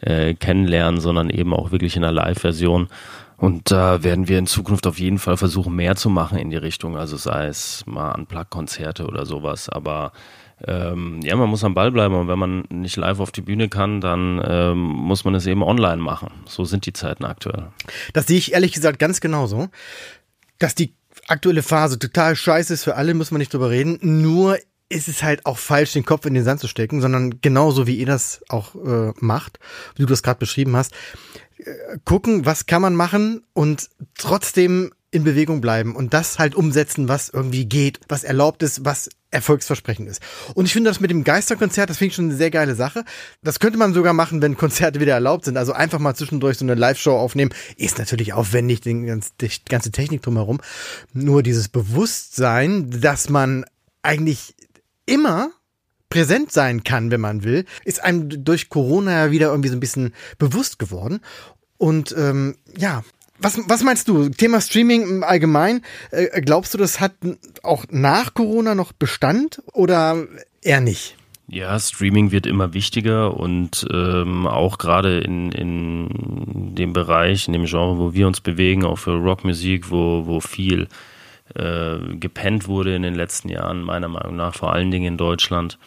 äh, 0.00 0.34
kennenlernen, 0.34 1.00
sondern 1.00 1.30
eben 1.30 1.54
auch 1.54 1.70
wirklich 1.70 1.96
in 1.96 2.04
einer 2.04 2.12
Live-Version. 2.12 2.88
Und 3.38 3.70
da 3.70 4.02
werden 4.02 4.26
wir 4.26 4.36
in 4.36 4.48
Zukunft 4.48 4.86
auf 4.86 4.98
jeden 4.98 5.20
Fall 5.20 5.36
versuchen, 5.36 5.74
mehr 5.74 5.94
zu 5.94 6.10
machen 6.10 6.38
in 6.38 6.50
die 6.50 6.56
Richtung. 6.56 6.96
Also 6.96 7.16
sei 7.16 7.46
es 7.46 7.84
mal 7.86 8.10
Unplug-Konzerte 8.10 9.06
oder 9.06 9.26
sowas. 9.26 9.68
Aber 9.68 10.12
ähm, 10.66 11.20
ja, 11.22 11.36
man 11.36 11.48
muss 11.48 11.62
am 11.62 11.72
Ball 11.72 11.92
bleiben 11.92 12.16
und 12.16 12.26
wenn 12.26 12.38
man 12.38 12.64
nicht 12.68 12.96
live 12.96 13.20
auf 13.20 13.30
die 13.30 13.40
Bühne 13.40 13.68
kann, 13.68 14.00
dann 14.00 14.42
ähm, 14.44 14.78
muss 14.78 15.24
man 15.24 15.36
es 15.36 15.46
eben 15.46 15.62
online 15.62 16.02
machen. 16.02 16.30
So 16.46 16.64
sind 16.64 16.84
die 16.84 16.92
Zeiten 16.92 17.24
aktuell. 17.24 17.68
Das 18.12 18.26
sehe 18.26 18.38
ich 18.38 18.54
ehrlich 18.54 18.72
gesagt 18.72 18.98
ganz 18.98 19.20
genauso. 19.20 19.68
Dass 20.58 20.74
die 20.74 20.94
aktuelle 21.28 21.62
Phase 21.62 22.00
total 22.00 22.34
scheiße 22.34 22.74
ist 22.74 22.82
für 22.82 22.96
alle, 22.96 23.14
muss 23.14 23.30
man 23.30 23.38
nicht 23.38 23.54
drüber 23.54 23.70
reden. 23.70 24.00
Nur 24.02 24.58
ist 24.88 25.06
es 25.06 25.22
halt 25.22 25.46
auch 25.46 25.58
falsch, 25.58 25.92
den 25.92 26.04
Kopf 26.04 26.26
in 26.26 26.34
den 26.34 26.42
Sand 26.42 26.58
zu 26.58 26.66
stecken, 26.66 27.00
sondern 27.00 27.40
genauso 27.40 27.86
wie 27.86 27.96
ihr 27.96 28.06
das 28.06 28.40
auch 28.48 28.74
äh, 28.74 29.12
macht, 29.20 29.60
wie 29.94 30.02
du 30.02 30.08
das 30.08 30.24
gerade 30.24 30.40
beschrieben 30.40 30.74
hast 30.74 30.92
gucken, 32.04 32.46
was 32.46 32.66
kann 32.66 32.82
man 32.82 32.94
machen 32.94 33.44
und 33.52 33.88
trotzdem 34.16 34.92
in 35.10 35.24
Bewegung 35.24 35.62
bleiben 35.62 35.96
und 35.96 36.12
das 36.12 36.38
halt 36.38 36.54
umsetzen, 36.54 37.08
was 37.08 37.30
irgendwie 37.30 37.64
geht, 37.64 38.00
was 38.08 38.24
erlaubt 38.24 38.62
ist, 38.62 38.84
was 38.84 39.08
erfolgsversprechend 39.30 40.08
ist. 40.08 40.22
Und 40.54 40.66
ich 40.66 40.72
finde 40.72 40.90
das 40.90 41.00
mit 41.00 41.10
dem 41.10 41.24
Geisterkonzert, 41.24 41.88
das 41.88 41.96
finde 41.96 42.08
ich 42.08 42.14
schon 42.14 42.26
eine 42.26 42.36
sehr 42.36 42.50
geile 42.50 42.74
Sache. 42.74 43.04
Das 43.42 43.58
könnte 43.58 43.78
man 43.78 43.94
sogar 43.94 44.12
machen, 44.12 44.42
wenn 44.42 44.56
Konzerte 44.56 45.00
wieder 45.00 45.14
erlaubt 45.14 45.46
sind. 45.46 45.56
Also 45.56 45.72
einfach 45.72 45.98
mal 45.98 46.14
zwischendurch 46.14 46.58
so 46.58 46.64
eine 46.64 46.74
Live-Show 46.74 47.16
aufnehmen. 47.16 47.52
Ist 47.76 47.98
natürlich 47.98 48.34
aufwendig, 48.34 48.82
die 48.82 49.06
ganze 49.68 49.90
Technik 49.90 50.22
drumherum. 50.22 50.60
Nur 51.14 51.42
dieses 51.42 51.68
Bewusstsein, 51.68 52.90
dass 52.90 53.30
man 53.30 53.64
eigentlich 54.02 54.54
immer 55.06 55.50
präsent 56.08 56.52
sein 56.52 56.84
kann, 56.84 57.10
wenn 57.10 57.20
man 57.20 57.44
will, 57.44 57.64
ist 57.84 58.02
einem 58.02 58.44
durch 58.44 58.68
Corona 58.68 59.26
ja 59.26 59.30
wieder 59.30 59.48
irgendwie 59.48 59.68
so 59.68 59.76
ein 59.76 59.80
bisschen 59.80 60.14
bewusst 60.38 60.78
geworden. 60.78 61.20
Und 61.76 62.14
ähm, 62.16 62.56
ja, 62.76 63.04
was, 63.38 63.58
was 63.68 63.84
meinst 63.84 64.08
du? 64.08 64.28
Thema 64.30 64.60
Streaming 64.60 65.02
im 65.02 65.24
Allgemeinen, 65.24 65.84
äh, 66.10 66.40
glaubst 66.40 66.74
du, 66.74 66.78
das 66.78 67.00
hat 67.00 67.12
auch 67.62 67.84
nach 67.90 68.34
Corona 68.34 68.74
noch 68.74 68.92
Bestand 68.92 69.62
oder 69.72 70.26
eher 70.62 70.80
nicht? 70.80 71.16
Ja, 71.50 71.78
Streaming 71.78 72.30
wird 72.30 72.46
immer 72.46 72.74
wichtiger 72.74 73.34
und 73.34 73.86
ähm, 73.90 74.46
auch 74.46 74.76
gerade 74.76 75.20
in, 75.20 75.50
in 75.52 76.74
dem 76.74 76.92
Bereich, 76.92 77.46
in 77.46 77.54
dem 77.54 77.64
Genre, 77.64 77.96
wo 77.96 78.12
wir 78.12 78.26
uns 78.26 78.40
bewegen, 78.40 78.84
auch 78.84 78.98
für 78.98 79.12
Rockmusik, 79.12 79.90
wo, 79.90 80.26
wo 80.26 80.40
viel 80.40 80.88
äh, 81.54 81.98
gepennt 82.16 82.68
wurde 82.68 82.94
in 82.94 83.02
den 83.02 83.14
letzten 83.14 83.48
Jahren, 83.48 83.82
meiner 83.82 84.08
Meinung 84.08 84.36
nach, 84.36 84.54
vor 84.54 84.72
allen 84.72 84.90
Dingen 84.90 85.06
in 85.06 85.16
Deutschland. 85.16 85.78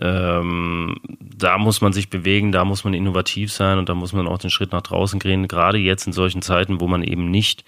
Ähm, 0.00 0.96
da 1.20 1.58
muss 1.58 1.80
man 1.80 1.92
sich 1.92 2.10
bewegen, 2.10 2.50
da 2.50 2.64
muss 2.64 2.82
man 2.84 2.92
innovativ 2.92 3.52
sein 3.52 3.78
und 3.78 3.88
da 3.88 3.94
muss 3.94 4.12
man 4.12 4.26
auch 4.26 4.38
den 4.38 4.50
Schritt 4.50 4.72
nach 4.72 4.82
draußen 4.82 5.20
gehen, 5.20 5.46
gerade 5.46 5.78
jetzt 5.78 6.06
in 6.06 6.12
solchen 6.12 6.42
Zeiten, 6.42 6.80
wo 6.80 6.88
man 6.88 7.02
eben 7.02 7.30
nicht 7.30 7.64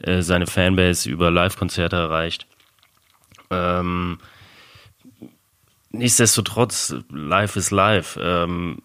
äh, 0.00 0.22
seine 0.22 0.46
Fanbase 0.46 1.08
über 1.08 1.30
Live-Konzerte 1.30 1.96
erreicht. 1.96 2.46
Ähm, 3.50 4.18
nichtsdestotrotz, 5.90 6.94
live 7.08 7.56
ist 7.56 7.70
live. 7.70 8.18
Ähm, 8.20 8.82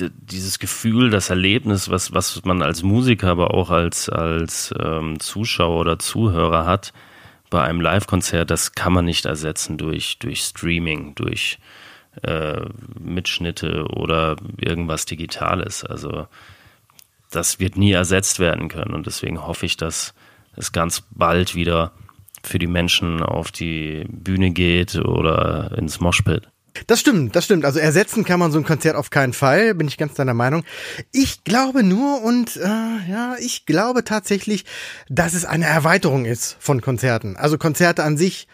dieses 0.00 0.58
Gefühl, 0.58 1.10
das 1.10 1.30
Erlebnis, 1.30 1.88
was, 1.88 2.12
was 2.12 2.44
man 2.44 2.62
als 2.62 2.82
Musiker, 2.82 3.28
aber 3.28 3.54
auch 3.54 3.70
als, 3.70 4.08
als 4.08 4.74
ähm, 4.78 5.20
Zuschauer 5.20 5.80
oder 5.80 5.98
Zuhörer 5.98 6.66
hat 6.66 6.92
bei 7.50 7.62
einem 7.62 7.80
Live-Konzert, 7.80 8.50
das 8.50 8.72
kann 8.72 8.92
man 8.92 9.04
nicht 9.04 9.24
ersetzen 9.24 9.78
durch, 9.78 10.18
durch 10.18 10.40
Streaming, 10.40 11.14
durch 11.14 11.58
äh, 12.22 12.62
Mitschnitte 12.98 13.84
oder 13.84 14.36
irgendwas 14.58 15.06
Digitales. 15.06 15.84
Also 15.84 16.26
das 17.30 17.60
wird 17.60 17.76
nie 17.76 17.92
ersetzt 17.92 18.38
werden 18.38 18.68
können 18.68 18.94
und 18.94 19.06
deswegen 19.06 19.46
hoffe 19.46 19.66
ich, 19.66 19.76
dass 19.76 20.14
es 20.56 20.72
ganz 20.72 21.02
bald 21.10 21.54
wieder 21.54 21.92
für 22.42 22.58
die 22.58 22.66
Menschen 22.66 23.22
auf 23.22 23.50
die 23.50 24.04
Bühne 24.08 24.50
geht 24.50 24.96
oder 24.96 25.76
ins 25.76 26.00
Moshpit. 26.00 26.48
Das 26.86 27.00
stimmt, 27.00 27.36
das 27.36 27.44
stimmt. 27.44 27.64
Also 27.64 27.78
ersetzen 27.78 28.24
kann 28.24 28.40
man 28.40 28.52
so 28.52 28.58
ein 28.58 28.64
Konzert 28.64 28.96
auf 28.96 29.10
keinen 29.10 29.32
Fall, 29.32 29.74
bin 29.74 29.88
ich 29.88 29.98
ganz 29.98 30.14
deiner 30.14 30.34
Meinung. 30.34 30.64
Ich 31.12 31.44
glaube 31.44 31.82
nur 31.82 32.22
und 32.22 32.56
äh, 32.56 32.60
ja, 33.08 33.36
ich 33.38 33.66
glaube 33.66 34.04
tatsächlich, 34.04 34.64
dass 35.08 35.34
es 35.34 35.44
eine 35.44 35.66
Erweiterung 35.66 36.24
ist 36.24 36.56
von 36.58 36.80
Konzerten. 36.80 37.36
Also 37.36 37.58
Konzerte 37.58 38.04
an 38.04 38.16
sich 38.16 38.48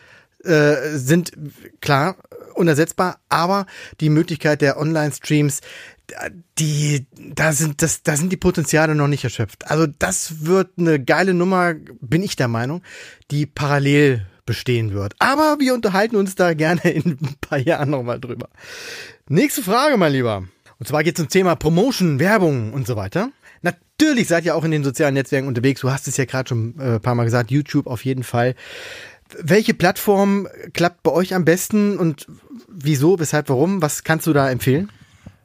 äh, 0.45 0.97
sind 0.97 1.33
klar 1.81 2.17
unersetzbar, 2.55 3.19
aber 3.29 3.67
die 4.01 4.11
Möglichkeit 4.11 4.61
der 4.61 4.79
Online-Streams, 4.79 5.61
die, 6.59 7.07
da 7.17 7.53
sind, 7.53 7.81
das, 7.83 8.03
da 8.03 8.17
sind 8.17 8.31
die 8.31 8.37
Potenziale 8.37 8.95
noch 8.95 9.09
nicht 9.09 9.25
erschöpft. 9.25 9.71
Also 9.71 9.87
das 9.87 10.45
wird 10.45 10.73
eine 10.79 11.03
geile 11.03 11.33
Nummer, 11.33 11.75
bin 12.01 12.23
ich 12.23 12.37
der 12.37 12.49
Meinung, 12.49 12.83
die 13.31 13.47
parallel 13.47 14.27
bestehen 14.45 14.93
wird. 14.93 15.15
Aber 15.19 15.57
wir 15.59 15.75
unterhalten 15.75 16.17
uns 16.17 16.35
da 16.35 16.55
gerne 16.55 16.91
in 16.91 17.13
ein 17.13 17.37
paar 17.41 17.59
Jahren 17.59 17.91
nochmal 17.91 18.21
drüber. 18.21 18.49
Nächste 19.29 19.63
Frage, 19.63 19.97
mein 19.97 20.13
Lieber. 20.13 20.45
Und 20.79 20.87
zwar 20.87 21.05
geht 21.05 21.17
es 21.19 21.23
zum 21.23 21.29
Thema 21.29 21.55
Promotion, 21.55 22.19
Werbung 22.19 22.73
und 22.73 22.87
so 22.87 22.97
weiter. 22.97 23.31
Natürlich 23.63 24.27
seid 24.27 24.45
ihr 24.45 24.57
auch 24.57 24.65
in 24.65 24.73
den 24.73 24.83
sozialen 24.83 25.15
Netzwerken 25.15 25.47
unterwegs. 25.47 25.81
Du 25.81 25.91
hast 25.91 26.09
es 26.09 26.17
ja 26.17 26.25
gerade 26.25 26.49
schon 26.49 26.75
äh, 26.79 26.95
ein 26.95 27.01
paar 27.01 27.15
Mal 27.15 27.25
gesagt. 27.25 27.51
YouTube 27.51 27.87
auf 27.87 28.05
jeden 28.05 28.25
Fall. 28.25 28.57
Welche 29.41 29.75
Plattform 29.75 30.49
klappt 30.75 31.03
bei 31.03 31.13
euch 31.13 31.35
am 31.35 31.45
besten 31.45 31.97
und 31.97 32.27
wieso, 32.69 33.19
weshalb, 33.19 33.49
warum? 33.49 33.81
Was 33.81 34.05
kannst 34.05 34.27
du 34.27 34.33
da 34.33 34.51
empfehlen? 34.51 34.91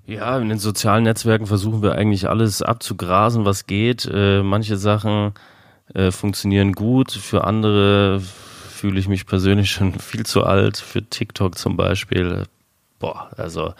Ja, 0.07 0.39
in 0.39 0.49
den 0.49 0.57
sozialen 0.57 1.03
Netzwerken 1.03 1.47
versuchen 1.47 1.81
wir 1.81 1.93
eigentlich 1.93 2.27
alles 2.27 2.61
abzugrasen, 2.61 3.45
was 3.45 3.67
geht. 3.67 4.09
Äh, 4.11 4.41
manche 4.41 4.77
Sachen 4.77 5.33
äh, 5.93 6.11
funktionieren 6.11 6.73
gut, 6.73 7.11
für 7.11 7.43
andere 7.43 8.21
fühle 8.77 8.99
ich 8.99 9.07
mich 9.07 9.25
persönlich 9.25 9.71
schon 9.71 9.99
viel 9.99 10.25
zu 10.25 10.43
alt. 10.43 10.77
Für 10.77 11.03
TikTok 11.03 11.57
zum 11.57 11.77
Beispiel. 11.77 12.43
Boah, 12.99 13.29
also 13.37 13.73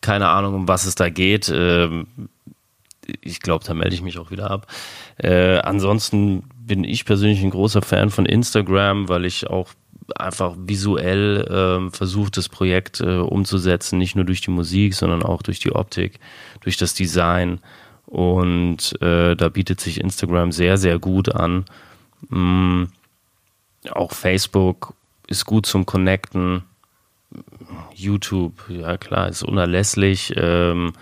keine 0.00 0.28
Ahnung, 0.28 0.54
um 0.54 0.68
was 0.68 0.84
es 0.84 0.94
da 0.94 1.08
geht. 1.08 1.50
Ähm, 1.54 2.06
ich 3.20 3.40
glaube, 3.40 3.64
da 3.64 3.74
melde 3.74 3.94
ich 3.94 4.02
mich 4.02 4.18
auch 4.18 4.30
wieder 4.30 4.50
ab. 4.50 4.66
Äh, 5.18 5.58
ansonsten 5.58 6.44
bin 6.56 6.84
ich 6.84 7.04
persönlich 7.04 7.42
ein 7.42 7.50
großer 7.50 7.82
Fan 7.82 8.10
von 8.10 8.26
Instagram, 8.26 9.08
weil 9.08 9.24
ich 9.24 9.48
auch 9.48 9.68
einfach 10.16 10.54
visuell 10.58 11.46
äh, 11.88 11.90
versucht, 11.90 12.36
das 12.36 12.48
Projekt 12.48 13.00
äh, 13.00 13.18
umzusetzen, 13.18 13.98
nicht 13.98 14.16
nur 14.16 14.24
durch 14.24 14.40
die 14.40 14.50
Musik, 14.50 14.94
sondern 14.94 15.22
auch 15.22 15.42
durch 15.42 15.60
die 15.60 15.72
Optik, 15.72 16.18
durch 16.60 16.76
das 16.76 16.94
Design. 16.94 17.60
Und 18.06 19.00
äh, 19.00 19.34
da 19.34 19.48
bietet 19.48 19.80
sich 19.80 20.00
Instagram 20.00 20.52
sehr, 20.52 20.76
sehr 20.76 20.98
gut 20.98 21.34
an. 21.34 21.64
Mm, 22.28 22.84
auch 23.90 24.12
Facebook 24.12 24.94
ist 25.26 25.44
gut 25.44 25.66
zum 25.66 25.86
Connecten. 25.86 26.64
YouTube, 27.94 28.52
ja 28.68 28.96
klar, 28.96 29.28
ist 29.28 29.42
unerlässlich, 29.42 30.32
ähm, 30.36 30.92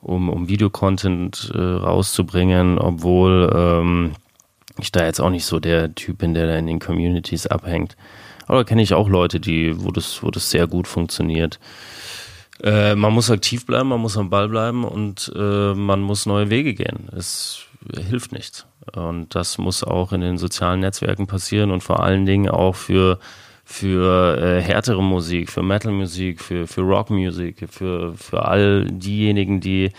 um, 0.00 0.28
um 0.28 0.48
Videocontent 0.48 1.52
äh, 1.54 1.58
rauszubringen, 1.58 2.78
obwohl 2.78 3.50
ähm, 3.54 4.12
ich 4.78 4.92
da 4.92 5.04
jetzt 5.04 5.20
auch 5.20 5.30
nicht 5.30 5.44
so 5.44 5.60
der 5.60 5.94
Typ 5.94 6.18
bin, 6.18 6.34
der 6.34 6.46
da 6.46 6.56
in 6.56 6.66
den 6.66 6.80
Communities 6.80 7.46
abhängt. 7.46 7.96
Aber 8.46 8.64
kenne 8.64 8.82
ich 8.82 8.94
auch 8.94 9.08
Leute, 9.08 9.40
die, 9.40 9.84
wo 9.84 9.90
das, 9.90 10.22
wo 10.22 10.30
das 10.30 10.50
sehr 10.50 10.66
gut 10.66 10.86
funktioniert. 10.86 11.58
Äh, 12.62 12.94
man 12.94 13.12
muss 13.12 13.30
aktiv 13.30 13.66
bleiben, 13.66 13.88
man 13.88 14.00
muss 14.00 14.16
am 14.16 14.30
Ball 14.30 14.48
bleiben 14.48 14.84
und 14.84 15.32
äh, 15.36 15.74
man 15.74 16.00
muss 16.00 16.26
neue 16.26 16.50
Wege 16.50 16.74
gehen. 16.74 17.08
Es 17.16 17.65
hilft 17.94 18.32
nichts. 18.32 18.66
Und 18.94 19.34
das 19.34 19.58
muss 19.58 19.84
auch 19.84 20.12
in 20.12 20.20
den 20.20 20.38
sozialen 20.38 20.80
Netzwerken 20.80 21.26
passieren 21.26 21.70
und 21.70 21.82
vor 21.82 22.02
allen 22.02 22.26
Dingen 22.26 22.48
auch 22.48 22.74
für, 22.74 23.18
für 23.64 24.38
äh, 24.38 24.62
härtere 24.62 25.02
Musik, 25.02 25.50
für 25.50 25.62
Metal-Musik, 25.62 26.40
für, 26.40 26.66
für 26.66 26.82
Rock-Musik, 26.82 27.68
für, 27.68 28.14
für 28.14 28.44
all 28.44 28.86
diejenigen, 28.86 29.60
die 29.60 29.92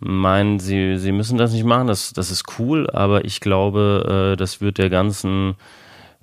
meinen, 0.00 0.58
sie, 0.58 0.98
sie 0.98 1.12
müssen 1.12 1.38
das 1.38 1.52
nicht 1.52 1.64
machen. 1.64 1.86
Das, 1.86 2.12
das 2.12 2.30
ist 2.30 2.58
cool, 2.58 2.90
aber 2.90 3.24
ich 3.24 3.40
glaube, 3.40 4.32
äh, 4.34 4.36
das 4.36 4.60
wird 4.60 4.78
der 4.78 4.90
ganzen 4.90 5.54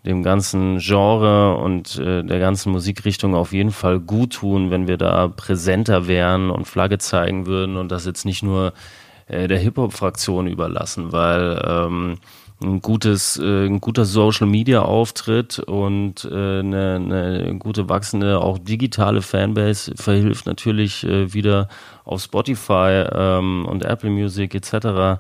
dem 0.05 0.22
ganzen 0.22 0.79
Genre 0.79 1.55
und 1.55 1.98
äh, 1.98 2.24
der 2.24 2.39
ganzen 2.39 2.72
Musikrichtung 2.72 3.36
auf 3.36 3.53
jeden 3.53 3.72
Fall 3.72 4.00
gut 4.00 4.33
tun, 4.33 4.69
wenn 4.69 4.88
wir 4.88 4.98
da 4.98 5.29
präsenter 5.29 6.07
wären 6.07 6.50
und 6.50 6.67
Flagge 6.67 6.98
zeigen 6.98 7.45
würden 7.45 7.77
und 7.77 7.89
das 7.89 8.05
jetzt 8.05 8.25
nicht 8.25 8.43
nur 8.43 8.74
äh, 9.27 9.48
der 9.48 9.60
Hip-Hop-Fraktion 9.60 10.48
überlassen, 10.48 11.12
weil 11.12 11.62
ähm, 11.65 12.18
ein 12.62 12.82
gutes, 12.82 13.38
äh, 13.38 13.65
ein 13.65 13.82
guter 13.82 14.06
Social 14.06 14.48
Media 14.48 14.82
Auftritt 14.82 15.60
und 15.60 16.25
äh, 16.25 16.60
eine, 16.60 16.96
eine 16.96 17.56
gute 17.58 17.89
wachsende 17.89 18.39
auch 18.39 18.58
digitale 18.58 19.22
Fanbase 19.22 19.94
verhilft 19.96 20.46
natürlich 20.46 21.03
äh, 21.03 21.34
wieder 21.34 21.68
auf 22.06 22.22
Spotify 22.22 23.06
ähm, 23.12 23.65
und 23.65 23.84
Apple 23.84 24.10
Music 24.10 24.56
etc 24.56 25.20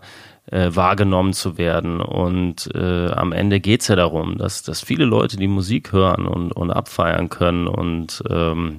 äh, 0.51 0.69
wahrgenommen 0.75 1.33
zu 1.33 1.57
werden. 1.57 2.01
Und 2.01 2.69
äh, 2.73 3.09
am 3.11 3.31
Ende 3.31 3.59
geht's 3.59 3.87
ja 3.87 3.95
darum, 3.95 4.37
dass, 4.37 4.63
dass 4.63 4.81
viele 4.81 5.05
Leute 5.05 5.37
die 5.37 5.47
Musik 5.47 5.91
hören 5.91 6.27
und, 6.27 6.51
und 6.51 6.71
abfeiern 6.71 7.29
können 7.29 7.67
und 7.67 8.23
ähm, 8.29 8.77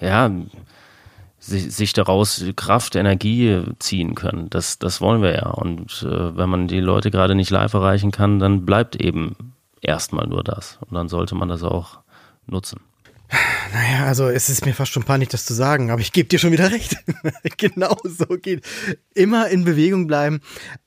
ja, 0.00 0.30
sich, 1.40 1.74
sich 1.74 1.92
daraus 1.92 2.44
Kraft, 2.54 2.94
Energie 2.94 3.64
ziehen 3.78 4.14
können. 4.14 4.48
Das, 4.50 4.78
das 4.78 5.00
wollen 5.00 5.22
wir 5.22 5.32
ja. 5.34 5.48
Und 5.48 6.06
äh, 6.08 6.36
wenn 6.36 6.48
man 6.48 6.68
die 6.68 6.80
Leute 6.80 7.10
gerade 7.10 7.34
nicht 7.34 7.50
live 7.50 7.74
erreichen 7.74 8.12
kann, 8.12 8.38
dann 8.38 8.64
bleibt 8.64 8.96
eben 8.96 9.54
erstmal 9.80 10.26
nur 10.26 10.44
das. 10.44 10.78
Und 10.82 10.94
dann 10.94 11.08
sollte 11.08 11.34
man 11.34 11.48
das 11.48 11.62
auch 11.62 11.98
nutzen. 12.46 12.80
Naja, 13.72 14.06
also 14.06 14.28
es 14.28 14.48
ist 14.48 14.66
mir 14.66 14.74
fast 14.74 14.92
schon 14.92 15.04
panisch, 15.04 15.28
das 15.28 15.44
zu 15.44 15.54
sagen, 15.54 15.90
aber 15.90 16.00
ich 16.00 16.12
gebe 16.12 16.28
dir 16.28 16.40
schon 16.40 16.50
wieder 16.50 16.72
recht. 16.72 16.96
genau 17.56 17.96
so 18.04 18.26
geht. 18.26 18.64
Immer 19.14 19.48
in 19.48 19.64
Bewegung 19.64 20.08
bleiben, 20.08 20.40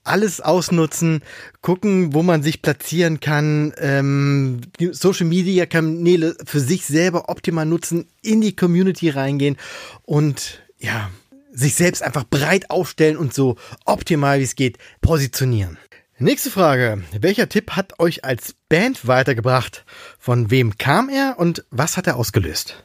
alles 0.04 0.42
ausnutzen, 0.42 1.24
gucken, 1.62 2.14
wo 2.14 2.24
man 2.24 2.44
sich 2.44 2.62
platzieren 2.62 3.22
kann, 3.22 3.74
ähm, 3.78 4.62
Social 4.92 5.26
Media 5.26 5.66
Kanäle 5.66 6.36
für 6.46 6.60
sich 6.60 6.86
selber 6.86 7.30
optimal 7.30 7.66
nutzen, 7.66 8.08
in 8.22 8.42
die 8.42 8.56
Community 8.56 9.10
reingehen 9.10 9.56
und 10.02 10.62
ja, 10.80 11.10
sich 11.54 11.76
selbst 11.76 12.04
einfach 12.04 12.26
breit 12.26 12.70
aufstellen 12.70 13.16
und 13.16 13.34
so 13.34 13.56
optimal 13.86 14.40
wie 14.40 14.44
es 14.44 14.56
geht 14.56 14.78
positionieren. 15.02 15.78
Nächste 16.20 16.52
Frage. 16.52 17.02
Welcher 17.20 17.50
Tipp 17.50 17.72
hat 17.72 18.00
euch 18.00 18.24
als 18.24 18.54
Band 18.70 19.08
weitergebracht? 19.08 19.84
Von 20.20 20.52
wem 20.52 20.78
kam 20.78 21.10
er 21.10 21.40
und 21.40 21.66
was 21.72 21.98
hat 21.98 22.06
er 22.06 22.18
ausgelöst? 22.18 22.84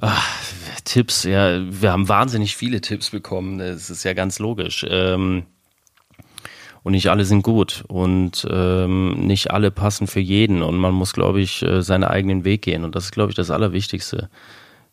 Ach, 0.00 0.42
Tipps, 0.84 1.24
ja, 1.24 1.60
wir 1.60 1.90
haben 1.90 2.08
wahnsinnig 2.08 2.56
viele 2.56 2.80
Tipps 2.80 3.10
bekommen. 3.10 3.58
Das 3.58 3.90
ist 3.90 4.04
ja 4.04 4.12
ganz 4.12 4.38
logisch. 4.38 4.86
Ähm, 4.88 5.42
und 6.84 6.92
nicht 6.92 7.08
alle 7.08 7.24
sind 7.24 7.42
gut 7.42 7.84
und 7.88 8.46
ähm, 8.48 9.26
nicht 9.26 9.50
alle 9.50 9.72
passen 9.72 10.06
für 10.06 10.20
jeden 10.20 10.62
und 10.62 10.76
man 10.76 10.94
muss, 10.94 11.12
glaube 11.12 11.40
ich, 11.40 11.62
äh, 11.62 11.82
seinen 11.82 12.04
eigenen 12.04 12.44
Weg 12.44 12.62
gehen 12.62 12.84
und 12.84 12.94
das 12.94 13.06
ist, 13.06 13.12
glaube 13.12 13.30
ich, 13.30 13.36
das 13.36 13.50
Allerwichtigste, 13.50 14.30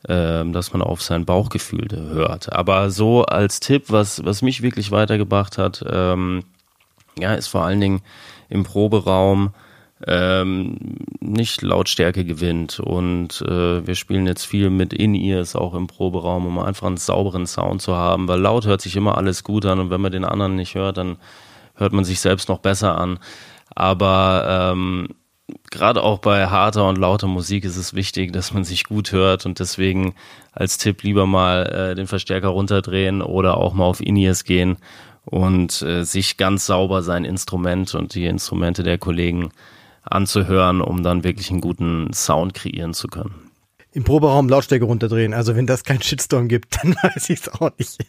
äh, 0.08 0.43
dass 0.46 0.74
man 0.74 0.81
auf 0.81 1.03
sein 1.03 1.25
Bauchgefühl 1.25 1.88
hört. 1.91 2.51
Aber 2.51 2.89
so 2.89 3.25
als 3.25 3.60
Tipp, 3.60 3.86
was, 3.89 4.25
was 4.25 4.41
mich 4.41 4.63
wirklich 4.63 4.91
weitergebracht 4.91 5.58
hat, 5.60 5.84
ähm, 5.88 6.43
ja, 7.18 7.34
ist 7.34 7.48
vor 7.48 7.63
allen 7.63 7.82
Dingen 7.82 8.01
im 8.50 8.63
Proberaum 8.63 9.54
ähm, 10.08 10.78
nicht 11.20 11.62
Lautstärke 11.62 12.25
gewinnt. 12.25 12.80
Und 12.80 13.42
äh, 13.42 13.86
wir 13.86 13.96
spielen 13.96 14.28
jetzt 14.28 14.46
viel 14.46 14.70
mit 14.70 14.94
In-Ears 14.94 15.56
auch 15.56 15.74
im 15.74 15.88
Proberaum, 15.88 16.46
um 16.46 16.60
einfach 16.60 16.88
einen 16.88 16.98
sauberen 16.98 17.48
Sound 17.48 17.82
zu 17.82 17.96
haben, 17.96 18.28
weil 18.28 18.39
laut 18.39 18.66
hört 18.66 18.82
sich 18.82 18.96
immer 18.96 19.18
alles 19.18 19.44
gut 19.44 19.66
an 19.66 19.80
und 19.80 19.89
wenn 19.89 20.01
man 20.01 20.12
den 20.12 20.25
anderen 20.25 20.56
nicht 20.56 20.75
hört, 20.75 20.98
dann 20.98 21.18
hört 21.75 21.94
man 21.94 22.06
sich 22.06 22.20
selbst 22.20 22.50
noch 22.50 22.60
besser 22.60 22.98
an. 22.98 23.20
Aber 23.75 24.72
ähm, 24.74 25.10
gerade 25.72 26.01
auch 26.04 26.20
bei 26.20 26.48
harter 26.48 26.88
und 26.88 26.98
lauter 26.98 27.28
Musik 27.28 27.66
ist 27.66 27.78
es 27.78 27.94
wichtig, 27.94 28.34
dass 28.34 28.54
man 28.54 28.63
sich 28.63 28.86
gut 28.86 29.12
hört 29.12 29.46
und 29.46 29.60
deswegen 29.60 30.16
als 30.51 30.78
Tipp 30.78 31.04
lieber 31.04 31.25
mal 31.25 31.66
äh, 31.66 31.96
den 31.96 32.08
Verstärker 32.08 32.50
runterdrehen 32.50 33.22
oder 33.22 33.58
auch 33.58 33.74
mal 33.74 33.86
auf 33.86 34.01
In-Ears 34.01 34.44
gehen 34.44 34.78
und 35.30 35.84
äh, 35.84 36.04
sich 36.04 36.38
ganz 36.38 36.66
sauber 36.66 37.04
sein 37.04 37.24
Instrument 37.24 37.94
und 37.94 38.16
die 38.16 38.26
Instrumente 38.26 38.82
der 38.82 38.98
Kollegen 38.98 39.52
anzuhören, 40.02 40.82
um 40.82 41.04
dann 41.04 41.24
wirklich 41.24 41.52
einen 41.52 41.62
guten 41.62 42.12
Sound 42.14 42.56
kreieren 42.56 42.94
zu 42.94 43.08
können. 43.08 43.52
Im 43.92 44.04
Proberaum 44.04 44.50
Lautstärke 44.50 44.86
runterdrehen. 44.86 45.34
Also 45.34 45.56
wenn 45.56 45.68
das 45.68 45.84
kein 45.84 46.02
Shitstorm 46.02 46.48
gibt, 46.48 46.78
dann 46.84 46.96
weiß 46.96 47.30
ich 47.30 47.42
es 47.42 47.50
auch 47.50 47.72
nicht. 47.78 48.00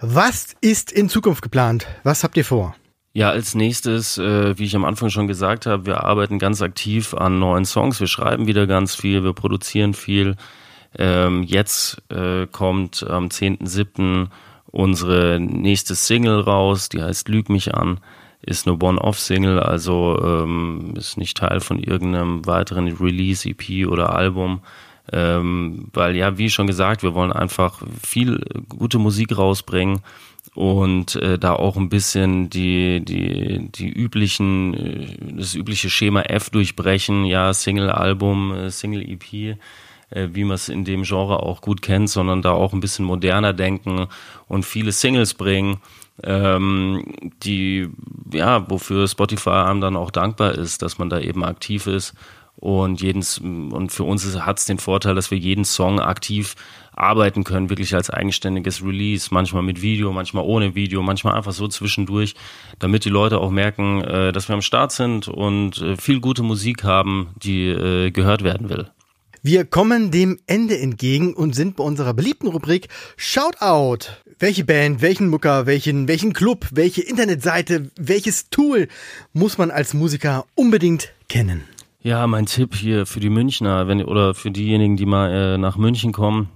Was 0.00 0.54
ist 0.60 0.92
in 0.92 1.08
Zukunft 1.08 1.42
geplant? 1.42 1.86
Was 2.04 2.22
habt 2.22 2.36
ihr 2.36 2.44
vor? 2.44 2.76
Ja, 3.12 3.30
als 3.30 3.54
nächstes, 3.54 4.18
äh, 4.18 4.58
wie 4.58 4.64
ich 4.64 4.76
am 4.76 4.84
Anfang 4.84 5.10
schon 5.10 5.26
gesagt 5.26 5.66
habe, 5.66 5.86
wir 5.86 6.04
arbeiten 6.04 6.38
ganz 6.38 6.62
aktiv 6.62 7.14
an 7.14 7.38
neuen 7.38 7.64
Songs. 7.64 7.98
Wir 7.98 8.06
schreiben 8.06 8.46
wieder 8.46 8.66
ganz 8.66 8.94
viel, 8.94 9.24
wir 9.24 9.32
produzieren 9.32 9.94
viel. 9.94 10.36
Ähm, 10.98 11.42
jetzt 11.42 12.02
äh, 12.10 12.46
kommt 12.46 13.02
am 13.08 13.28
10.7. 13.28 14.28
unsere 14.76 15.40
nächste 15.40 15.94
Single 15.94 16.40
raus, 16.40 16.88
die 16.88 17.02
heißt 17.02 17.28
Lüg 17.28 17.48
mich 17.48 17.74
an 17.74 18.00
ist 18.46 18.66
eine 18.66 18.78
One-Off-Single, 18.80 19.58
also 19.58 20.18
ähm, 20.22 20.94
ist 20.96 21.18
nicht 21.18 21.36
Teil 21.36 21.60
von 21.60 21.80
irgendeinem 21.80 22.46
weiteren 22.46 22.86
Release, 22.96 23.48
EP 23.48 23.88
oder 23.88 24.14
Album. 24.14 24.60
Ähm, 25.12 25.88
weil 25.92 26.16
ja, 26.16 26.38
wie 26.38 26.50
schon 26.50 26.66
gesagt, 26.66 27.02
wir 27.02 27.14
wollen 27.14 27.32
einfach 27.32 27.82
viel 28.02 28.40
gute 28.68 28.98
Musik 28.98 29.36
rausbringen 29.36 30.00
und 30.54 31.14
äh, 31.16 31.38
da 31.38 31.52
auch 31.52 31.76
ein 31.76 31.88
bisschen 31.88 32.50
die 32.50 33.04
die 33.04 33.68
die 33.68 33.88
üblichen 33.88 34.74
äh, 34.74 35.32
das 35.36 35.54
übliche 35.54 35.90
Schema 35.90 36.22
F 36.22 36.50
durchbrechen, 36.50 37.24
ja 37.24 37.52
Single 37.52 37.90
Album, 37.90 38.52
äh, 38.52 38.70
Single 38.70 39.02
EP, 39.02 39.58
wie 40.10 40.44
man 40.44 40.54
es 40.54 40.68
in 40.68 40.84
dem 40.84 41.02
Genre 41.02 41.42
auch 41.42 41.60
gut 41.60 41.82
kennt, 41.82 42.10
sondern 42.10 42.42
da 42.42 42.52
auch 42.52 42.72
ein 42.72 42.80
bisschen 42.80 43.04
moderner 43.04 43.52
denken 43.52 44.06
und 44.46 44.64
viele 44.64 44.92
Singles 44.92 45.34
bringen 45.34 45.80
ähm, 46.22 47.04
die, 47.42 47.88
ja, 48.32 48.68
wofür 48.70 49.06
Spotify 49.08 49.50
einem 49.50 49.80
dann 49.80 49.96
auch 49.96 50.10
dankbar 50.10 50.52
ist, 50.52 50.82
dass 50.82 50.98
man 50.98 51.10
da 51.10 51.20
eben 51.20 51.44
aktiv 51.44 51.86
ist. 51.86 52.14
Und 52.58 53.02
jedens, 53.02 53.36
und 53.38 53.92
für 53.92 54.04
uns 54.04 54.24
hat 54.40 54.58
es 54.58 54.64
den 54.64 54.78
Vorteil, 54.78 55.14
dass 55.14 55.30
wir 55.30 55.36
jeden 55.36 55.66
Song 55.66 56.00
aktiv 56.00 56.54
arbeiten 56.94 57.44
können, 57.44 57.68
wirklich 57.68 57.94
als 57.94 58.08
eigenständiges 58.08 58.82
Release, 58.82 59.28
manchmal 59.30 59.62
mit 59.62 59.82
Video, 59.82 60.10
manchmal 60.10 60.44
ohne 60.44 60.74
Video, 60.74 61.02
manchmal 61.02 61.34
einfach 61.34 61.52
so 61.52 61.68
zwischendurch, 61.68 62.34
damit 62.78 63.04
die 63.04 63.10
Leute 63.10 63.40
auch 63.40 63.50
merken, 63.50 64.02
äh, 64.02 64.32
dass 64.32 64.48
wir 64.48 64.54
am 64.54 64.62
Start 64.62 64.92
sind 64.92 65.28
und 65.28 65.82
äh, 65.82 65.96
viel 65.98 66.20
gute 66.20 66.42
Musik 66.42 66.82
haben, 66.82 67.28
die 67.42 67.66
äh, 67.66 68.10
gehört 68.10 68.42
werden 68.42 68.70
will. 68.70 68.90
Wir 69.46 69.64
kommen 69.64 70.10
dem 70.10 70.40
Ende 70.48 70.76
entgegen 70.76 71.32
und 71.32 71.54
sind 71.54 71.76
bei 71.76 71.84
unserer 71.84 72.14
beliebten 72.14 72.48
Rubrik 72.48 72.88
Shoutout 73.16 74.08
welche 74.40 74.64
Band, 74.64 75.02
welchen 75.02 75.28
Mucker, 75.28 75.66
welchen, 75.66 76.08
welchen 76.08 76.32
Club, 76.32 76.66
welche 76.72 77.02
Internetseite, 77.02 77.92
welches 77.96 78.50
Tool 78.50 78.88
muss 79.32 79.56
man 79.56 79.70
als 79.70 79.94
Musiker 79.94 80.46
unbedingt 80.56 81.12
kennen? 81.28 81.62
Ja, 82.00 82.26
mein 82.26 82.46
Tipp 82.46 82.74
hier 82.74 83.06
für 83.06 83.20
die 83.20 83.30
Münchner, 83.30 83.86
wenn 83.86 84.02
oder 84.02 84.34
für 84.34 84.50
diejenigen, 84.50 84.96
die 84.96 85.06
mal 85.06 85.30
äh, 85.30 85.58
nach 85.58 85.76
München 85.76 86.10
kommen 86.10 86.48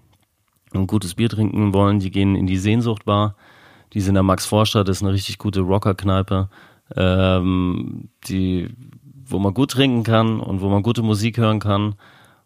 und 0.72 0.88
gutes 0.88 1.14
Bier 1.14 1.28
trinken 1.28 1.72
wollen, 1.72 2.00
die 2.00 2.10
gehen 2.10 2.34
in 2.34 2.48
die 2.48 2.58
Sehnsuchtbar. 2.58 3.36
Die 3.92 4.00
sind 4.00 4.08
in 4.08 4.14
der 4.14 4.24
Max 4.24 4.46
Vorstadt, 4.46 4.88
das 4.88 4.96
ist 4.96 5.04
eine 5.04 5.12
richtig 5.12 5.38
gute 5.38 5.60
Rockerkneipe, 5.60 6.48
ähm, 6.96 8.08
wo 9.26 9.38
man 9.38 9.54
gut 9.54 9.70
trinken 9.70 10.02
kann 10.02 10.40
und 10.40 10.60
wo 10.60 10.68
man 10.68 10.82
gute 10.82 11.02
Musik 11.02 11.38
hören 11.38 11.60
kann. 11.60 11.94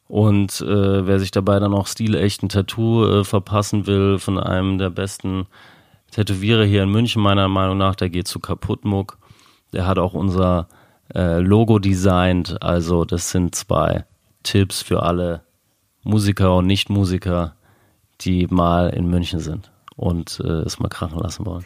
Und 0.09 0.61
äh, 0.61 1.07
wer 1.07 1.19
sich 1.19 1.31
dabei 1.31 1.59
dann 1.59 1.75
auch 1.75 1.87
stilechten 1.87 2.49
Tattoo 2.49 3.07
äh, 3.07 3.25
verpassen 3.25 3.87
will 3.87 4.19
von 4.19 4.38
einem 4.38 4.79
der 4.79 4.90
besten 4.90 5.47
Tätowierer 6.11 6.64
hier 6.64 6.83
in 6.83 6.90
München, 6.90 7.23
meiner 7.23 7.49
Meinung 7.49 7.79
nach, 7.79 7.97
der 7.97 8.11
geht 8.11 8.29
zu 8.29 8.38
Kaputtmuck. 8.38 9.19
Der 9.73 9.87
hat 9.87 9.99
auch 9.99 10.14
unser 10.14 10.69
äh, 11.14 11.40
Logo 11.40 11.79
designt. 11.79 12.62
Also 12.62 13.05
das 13.05 13.31
sind 13.31 13.55
zwei 13.55 14.05
Tipps 14.43 14.83
für 14.83 15.03
alle 15.03 15.43
Musiker 16.03 16.57
und 16.57 16.67
Nichtmusiker, 16.67 17.57
die 18.21 18.47
mal 18.47 18.90
in 18.90 19.09
München 19.09 19.40
sind 19.40 19.73
und 19.97 20.40
äh, 20.45 20.49
es 20.49 20.79
mal 20.79 20.88
krachen 20.88 21.19
lassen 21.19 21.47
wollen. 21.47 21.64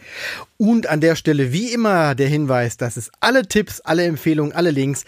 Und 0.57 0.87
an 0.87 1.01
der 1.01 1.15
Stelle 1.15 1.51
wie 1.51 1.71
immer 1.73 2.15
der 2.15 2.27
Hinweis, 2.27 2.77
dass 2.77 2.97
es 2.97 3.11
alle 3.19 3.47
Tipps, 3.47 3.81
alle 3.81 4.05
Empfehlungen, 4.05 4.53
alle 4.53 4.71
Links 4.71 5.05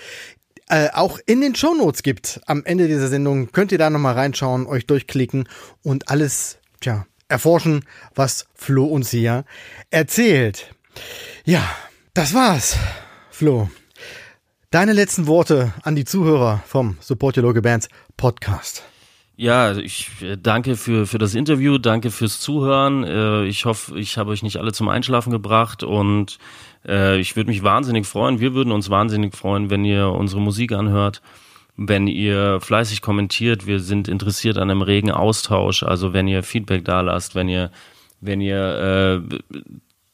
äh, 0.71 0.89
auch 0.93 1.19
in 1.25 1.41
den 1.41 1.53
Shownotes 1.53 2.01
gibt. 2.01 2.39
Am 2.45 2.63
Ende 2.63 2.88
dieser 2.88 3.10
Sendung 3.10 3.51
könnt 3.51 3.73
ihr 3.73 3.77
da 3.77 3.89
nochmal 3.89 4.13
reinschauen, 4.13 4.65
euch 4.65 4.88
durchklicken 4.88 5.49
und 5.84 6.07
alles, 6.10 6.60
tja, 6.79 7.05
erforschen, 7.27 7.84
was 8.15 8.47
Flo 8.55 8.86
uns 8.86 9.10
hier 9.10 9.43
erzählt. 9.89 10.73
Ja, 11.43 11.62
das 12.13 12.34
war's, 12.34 12.77
Flo. 13.31 13.69
Deine 14.69 14.93
letzten 14.93 15.27
Worte 15.27 15.73
an 15.84 15.97
die 15.97 16.05
Zuhörer 16.05 16.63
vom 16.65 16.95
Support 17.01 17.38
Your 17.38 17.43
Local 17.43 17.62
Bands 17.62 17.89
Podcast. 18.15 18.84
Ja, 19.36 19.75
ich 19.75 20.10
äh, 20.21 20.38
danke 20.38 20.77
für, 20.77 21.07
für 21.07 21.17
das 21.17 21.36
Interview, 21.36 21.79
danke 21.79 22.12
fürs 22.12 22.39
Zuhören. 22.39 23.03
Äh, 23.03 23.45
ich 23.45 23.65
hoffe, 23.65 23.99
ich 23.99 24.17
habe 24.17 24.31
euch 24.31 24.43
nicht 24.43 24.57
alle 24.57 24.71
zum 24.71 24.88
Einschlafen 24.88 25.31
gebracht 25.31 25.84
und 25.84 26.38
äh, 26.88 27.20
ich 27.20 27.36
würde 27.36 27.50
mich 27.50 27.63
wahnsinnig 27.63 28.06
freuen, 28.06 28.39
wir 28.39 28.54
würden 28.54 28.72
uns 28.72 28.89
wahnsinnig 28.89 29.36
freuen, 29.36 29.70
wenn 29.70 29.86
ihr 29.86 30.08
unsere 30.10 30.41
Musik 30.41 30.72
anhört, 30.72 31.22
wenn 31.78 32.08
ihr 32.08 32.60
fleißig 32.62 33.02
kommentiert. 33.02 33.65
Wir 33.65 33.80
sind 33.80 34.08
interessiert 34.08 34.58
an 34.58 34.70
einem 34.70 34.82
regen 34.82 35.12
Austausch, 35.12 35.84
also 35.84 36.13
wenn 36.13 36.28
ihr 36.28 36.44
Feedback 36.44 36.86
da 36.86 37.02
lasst, 37.02 37.36
wenn 37.36 37.50
ihr, 37.50 37.72
wenn 38.20 38.41
ihr 38.41 39.22
äh, 39.32 39.39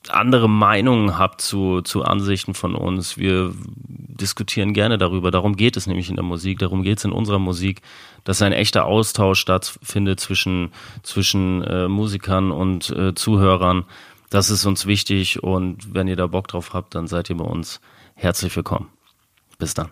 andere 0.09 0.49
Meinungen 0.49 1.17
habt 1.17 1.41
zu, 1.41 1.81
zu 1.81 2.03
Ansichten 2.03 2.53
von 2.53 2.75
uns. 2.75 3.17
Wir 3.17 3.53
diskutieren 3.87 4.73
gerne 4.73 4.97
darüber. 4.97 5.31
Darum 5.31 5.55
geht 5.55 5.77
es 5.77 5.87
nämlich 5.87 6.09
in 6.09 6.15
der 6.15 6.23
Musik, 6.23 6.59
darum 6.59 6.83
geht 6.83 6.99
es 6.99 7.05
in 7.05 7.11
unserer 7.11 7.39
Musik, 7.39 7.81
dass 8.23 8.41
ein 8.41 8.53
echter 8.53 8.85
Austausch 8.85 9.39
stattfindet 9.39 10.19
zwischen, 10.19 10.71
zwischen 11.03 11.63
äh, 11.63 11.87
Musikern 11.87 12.51
und 12.51 12.89
äh, 12.89 13.13
Zuhörern. 13.13 13.85
Das 14.29 14.49
ist 14.49 14.65
uns 14.65 14.85
wichtig 14.85 15.41
und 15.41 15.93
wenn 15.93 16.07
ihr 16.07 16.15
da 16.15 16.27
Bock 16.27 16.47
drauf 16.47 16.73
habt, 16.73 16.95
dann 16.95 17.07
seid 17.07 17.29
ihr 17.29 17.37
bei 17.37 17.45
uns 17.45 17.79
herzlich 18.15 18.55
willkommen. 18.55 18.89
Bis 19.57 19.73
dann. 19.73 19.89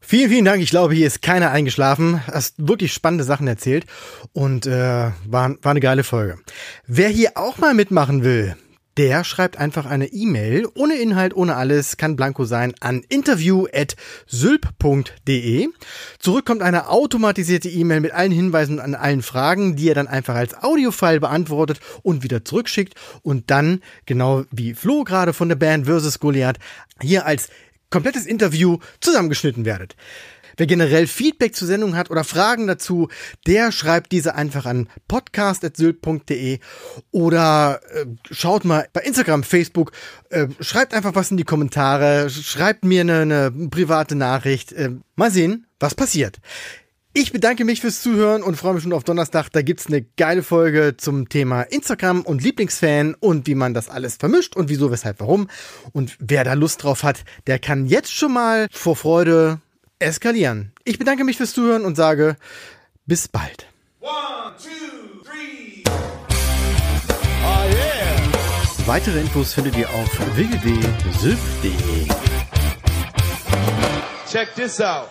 Vielen, 0.00 0.30
vielen 0.30 0.44
Dank. 0.44 0.62
Ich 0.62 0.70
glaube, 0.70 0.94
hier 0.94 1.06
ist 1.06 1.22
keiner 1.22 1.50
eingeschlafen. 1.50 2.26
Hast 2.26 2.54
wirklich 2.56 2.92
spannende 2.92 3.24
Sachen 3.24 3.46
erzählt 3.46 3.84
und 4.32 4.66
äh, 4.66 5.10
war, 5.26 5.50
war 5.62 5.70
eine 5.70 5.80
geile 5.80 6.04
Folge. 6.04 6.38
Wer 6.86 7.08
hier 7.08 7.32
auch 7.36 7.58
mal 7.58 7.74
mitmachen 7.74 8.22
will, 8.22 8.56
der 8.98 9.22
schreibt 9.22 9.58
einfach 9.58 9.86
eine 9.86 10.06
E-Mail 10.06 10.66
ohne 10.74 10.96
Inhalt, 10.96 11.36
ohne 11.36 11.54
alles, 11.54 11.96
kann 11.96 12.16
blanko 12.16 12.44
sein, 12.44 12.74
an 12.80 13.04
interview.sylp.de. 13.08 15.68
Zurück 16.18 16.44
kommt 16.44 16.62
eine 16.62 16.88
automatisierte 16.88 17.68
E-Mail 17.68 18.00
mit 18.00 18.10
allen 18.10 18.32
Hinweisen 18.32 18.80
an 18.80 18.96
allen 18.96 19.22
Fragen, 19.22 19.76
die 19.76 19.88
er 19.88 19.94
dann 19.94 20.08
einfach 20.08 20.34
als 20.34 20.64
Audiofile 20.64 21.20
beantwortet 21.20 21.78
und 22.02 22.24
wieder 22.24 22.44
zurückschickt 22.44 22.94
und 23.22 23.52
dann, 23.52 23.82
genau 24.04 24.42
wie 24.50 24.74
Flo 24.74 25.04
gerade 25.04 25.32
von 25.32 25.48
der 25.48 25.56
Band 25.56 25.86
versus 25.86 26.18
Goliath, 26.18 26.58
hier 27.00 27.24
als 27.24 27.50
komplettes 27.90 28.26
Interview 28.26 28.78
zusammengeschnitten 29.00 29.64
werdet. 29.64 29.96
Wer 30.58 30.66
generell 30.66 31.06
Feedback 31.06 31.54
zur 31.54 31.68
Sendung 31.68 31.96
hat 31.96 32.10
oder 32.10 32.24
Fragen 32.24 32.66
dazu, 32.66 33.08
der 33.46 33.70
schreibt 33.70 34.10
diese 34.10 34.34
einfach 34.34 34.66
an 34.66 34.88
podcast.sylt.de 35.06 36.58
oder 37.12 37.80
äh, 37.94 38.06
schaut 38.30 38.64
mal 38.64 38.88
bei 38.92 39.02
Instagram, 39.02 39.44
Facebook, 39.44 39.92
äh, 40.30 40.48
schreibt 40.58 40.94
einfach 40.94 41.14
was 41.14 41.30
in 41.30 41.36
die 41.36 41.44
Kommentare, 41.44 42.28
schreibt 42.28 42.84
mir 42.84 43.02
eine, 43.02 43.20
eine 43.20 43.68
private 43.70 44.16
Nachricht. 44.16 44.72
Äh, 44.72 44.90
mal 45.14 45.30
sehen, 45.30 45.66
was 45.78 45.94
passiert. 45.94 46.38
Ich 47.14 47.32
bedanke 47.32 47.64
mich 47.64 47.80
fürs 47.80 48.02
Zuhören 48.02 48.42
und 48.42 48.56
freue 48.56 48.74
mich 48.74 48.82
schon 48.82 48.92
auf 48.92 49.04
Donnerstag. 49.04 49.50
Da 49.50 49.62
gibt's 49.62 49.86
eine 49.86 50.02
geile 50.16 50.42
Folge 50.42 50.96
zum 50.96 51.28
Thema 51.28 51.62
Instagram 51.62 52.22
und 52.22 52.42
Lieblingsfan 52.42 53.14
und 53.14 53.46
wie 53.46 53.54
man 53.54 53.74
das 53.74 53.88
alles 53.88 54.16
vermischt 54.16 54.56
und 54.56 54.68
wieso, 54.68 54.90
weshalb, 54.90 55.20
warum. 55.20 55.48
Und 55.92 56.16
wer 56.20 56.42
da 56.42 56.52
Lust 56.54 56.82
drauf 56.82 57.04
hat, 57.04 57.24
der 57.46 57.60
kann 57.60 57.86
jetzt 57.86 58.12
schon 58.12 58.32
mal 58.32 58.66
vor 58.70 58.96
Freude 58.96 59.60
eskalieren. 59.98 60.72
Ich 60.84 60.98
bedanke 60.98 61.24
mich 61.24 61.36
fürs 61.36 61.52
Zuhören 61.52 61.84
und 61.84 61.96
sage 61.96 62.36
bis 63.06 63.28
bald. 63.28 63.66
One, 64.00 64.54
two, 64.58 65.22
three. 65.24 65.82
Oh 67.44 67.64
yeah. 67.70 68.86
Weitere 68.86 69.20
Infos 69.20 69.52
findet 69.54 69.76
ihr 69.76 69.88
auf 69.90 70.36
www.sylph.de. 70.36 72.08
Check 74.30 74.54
this 74.54 74.80
out. 74.80 75.08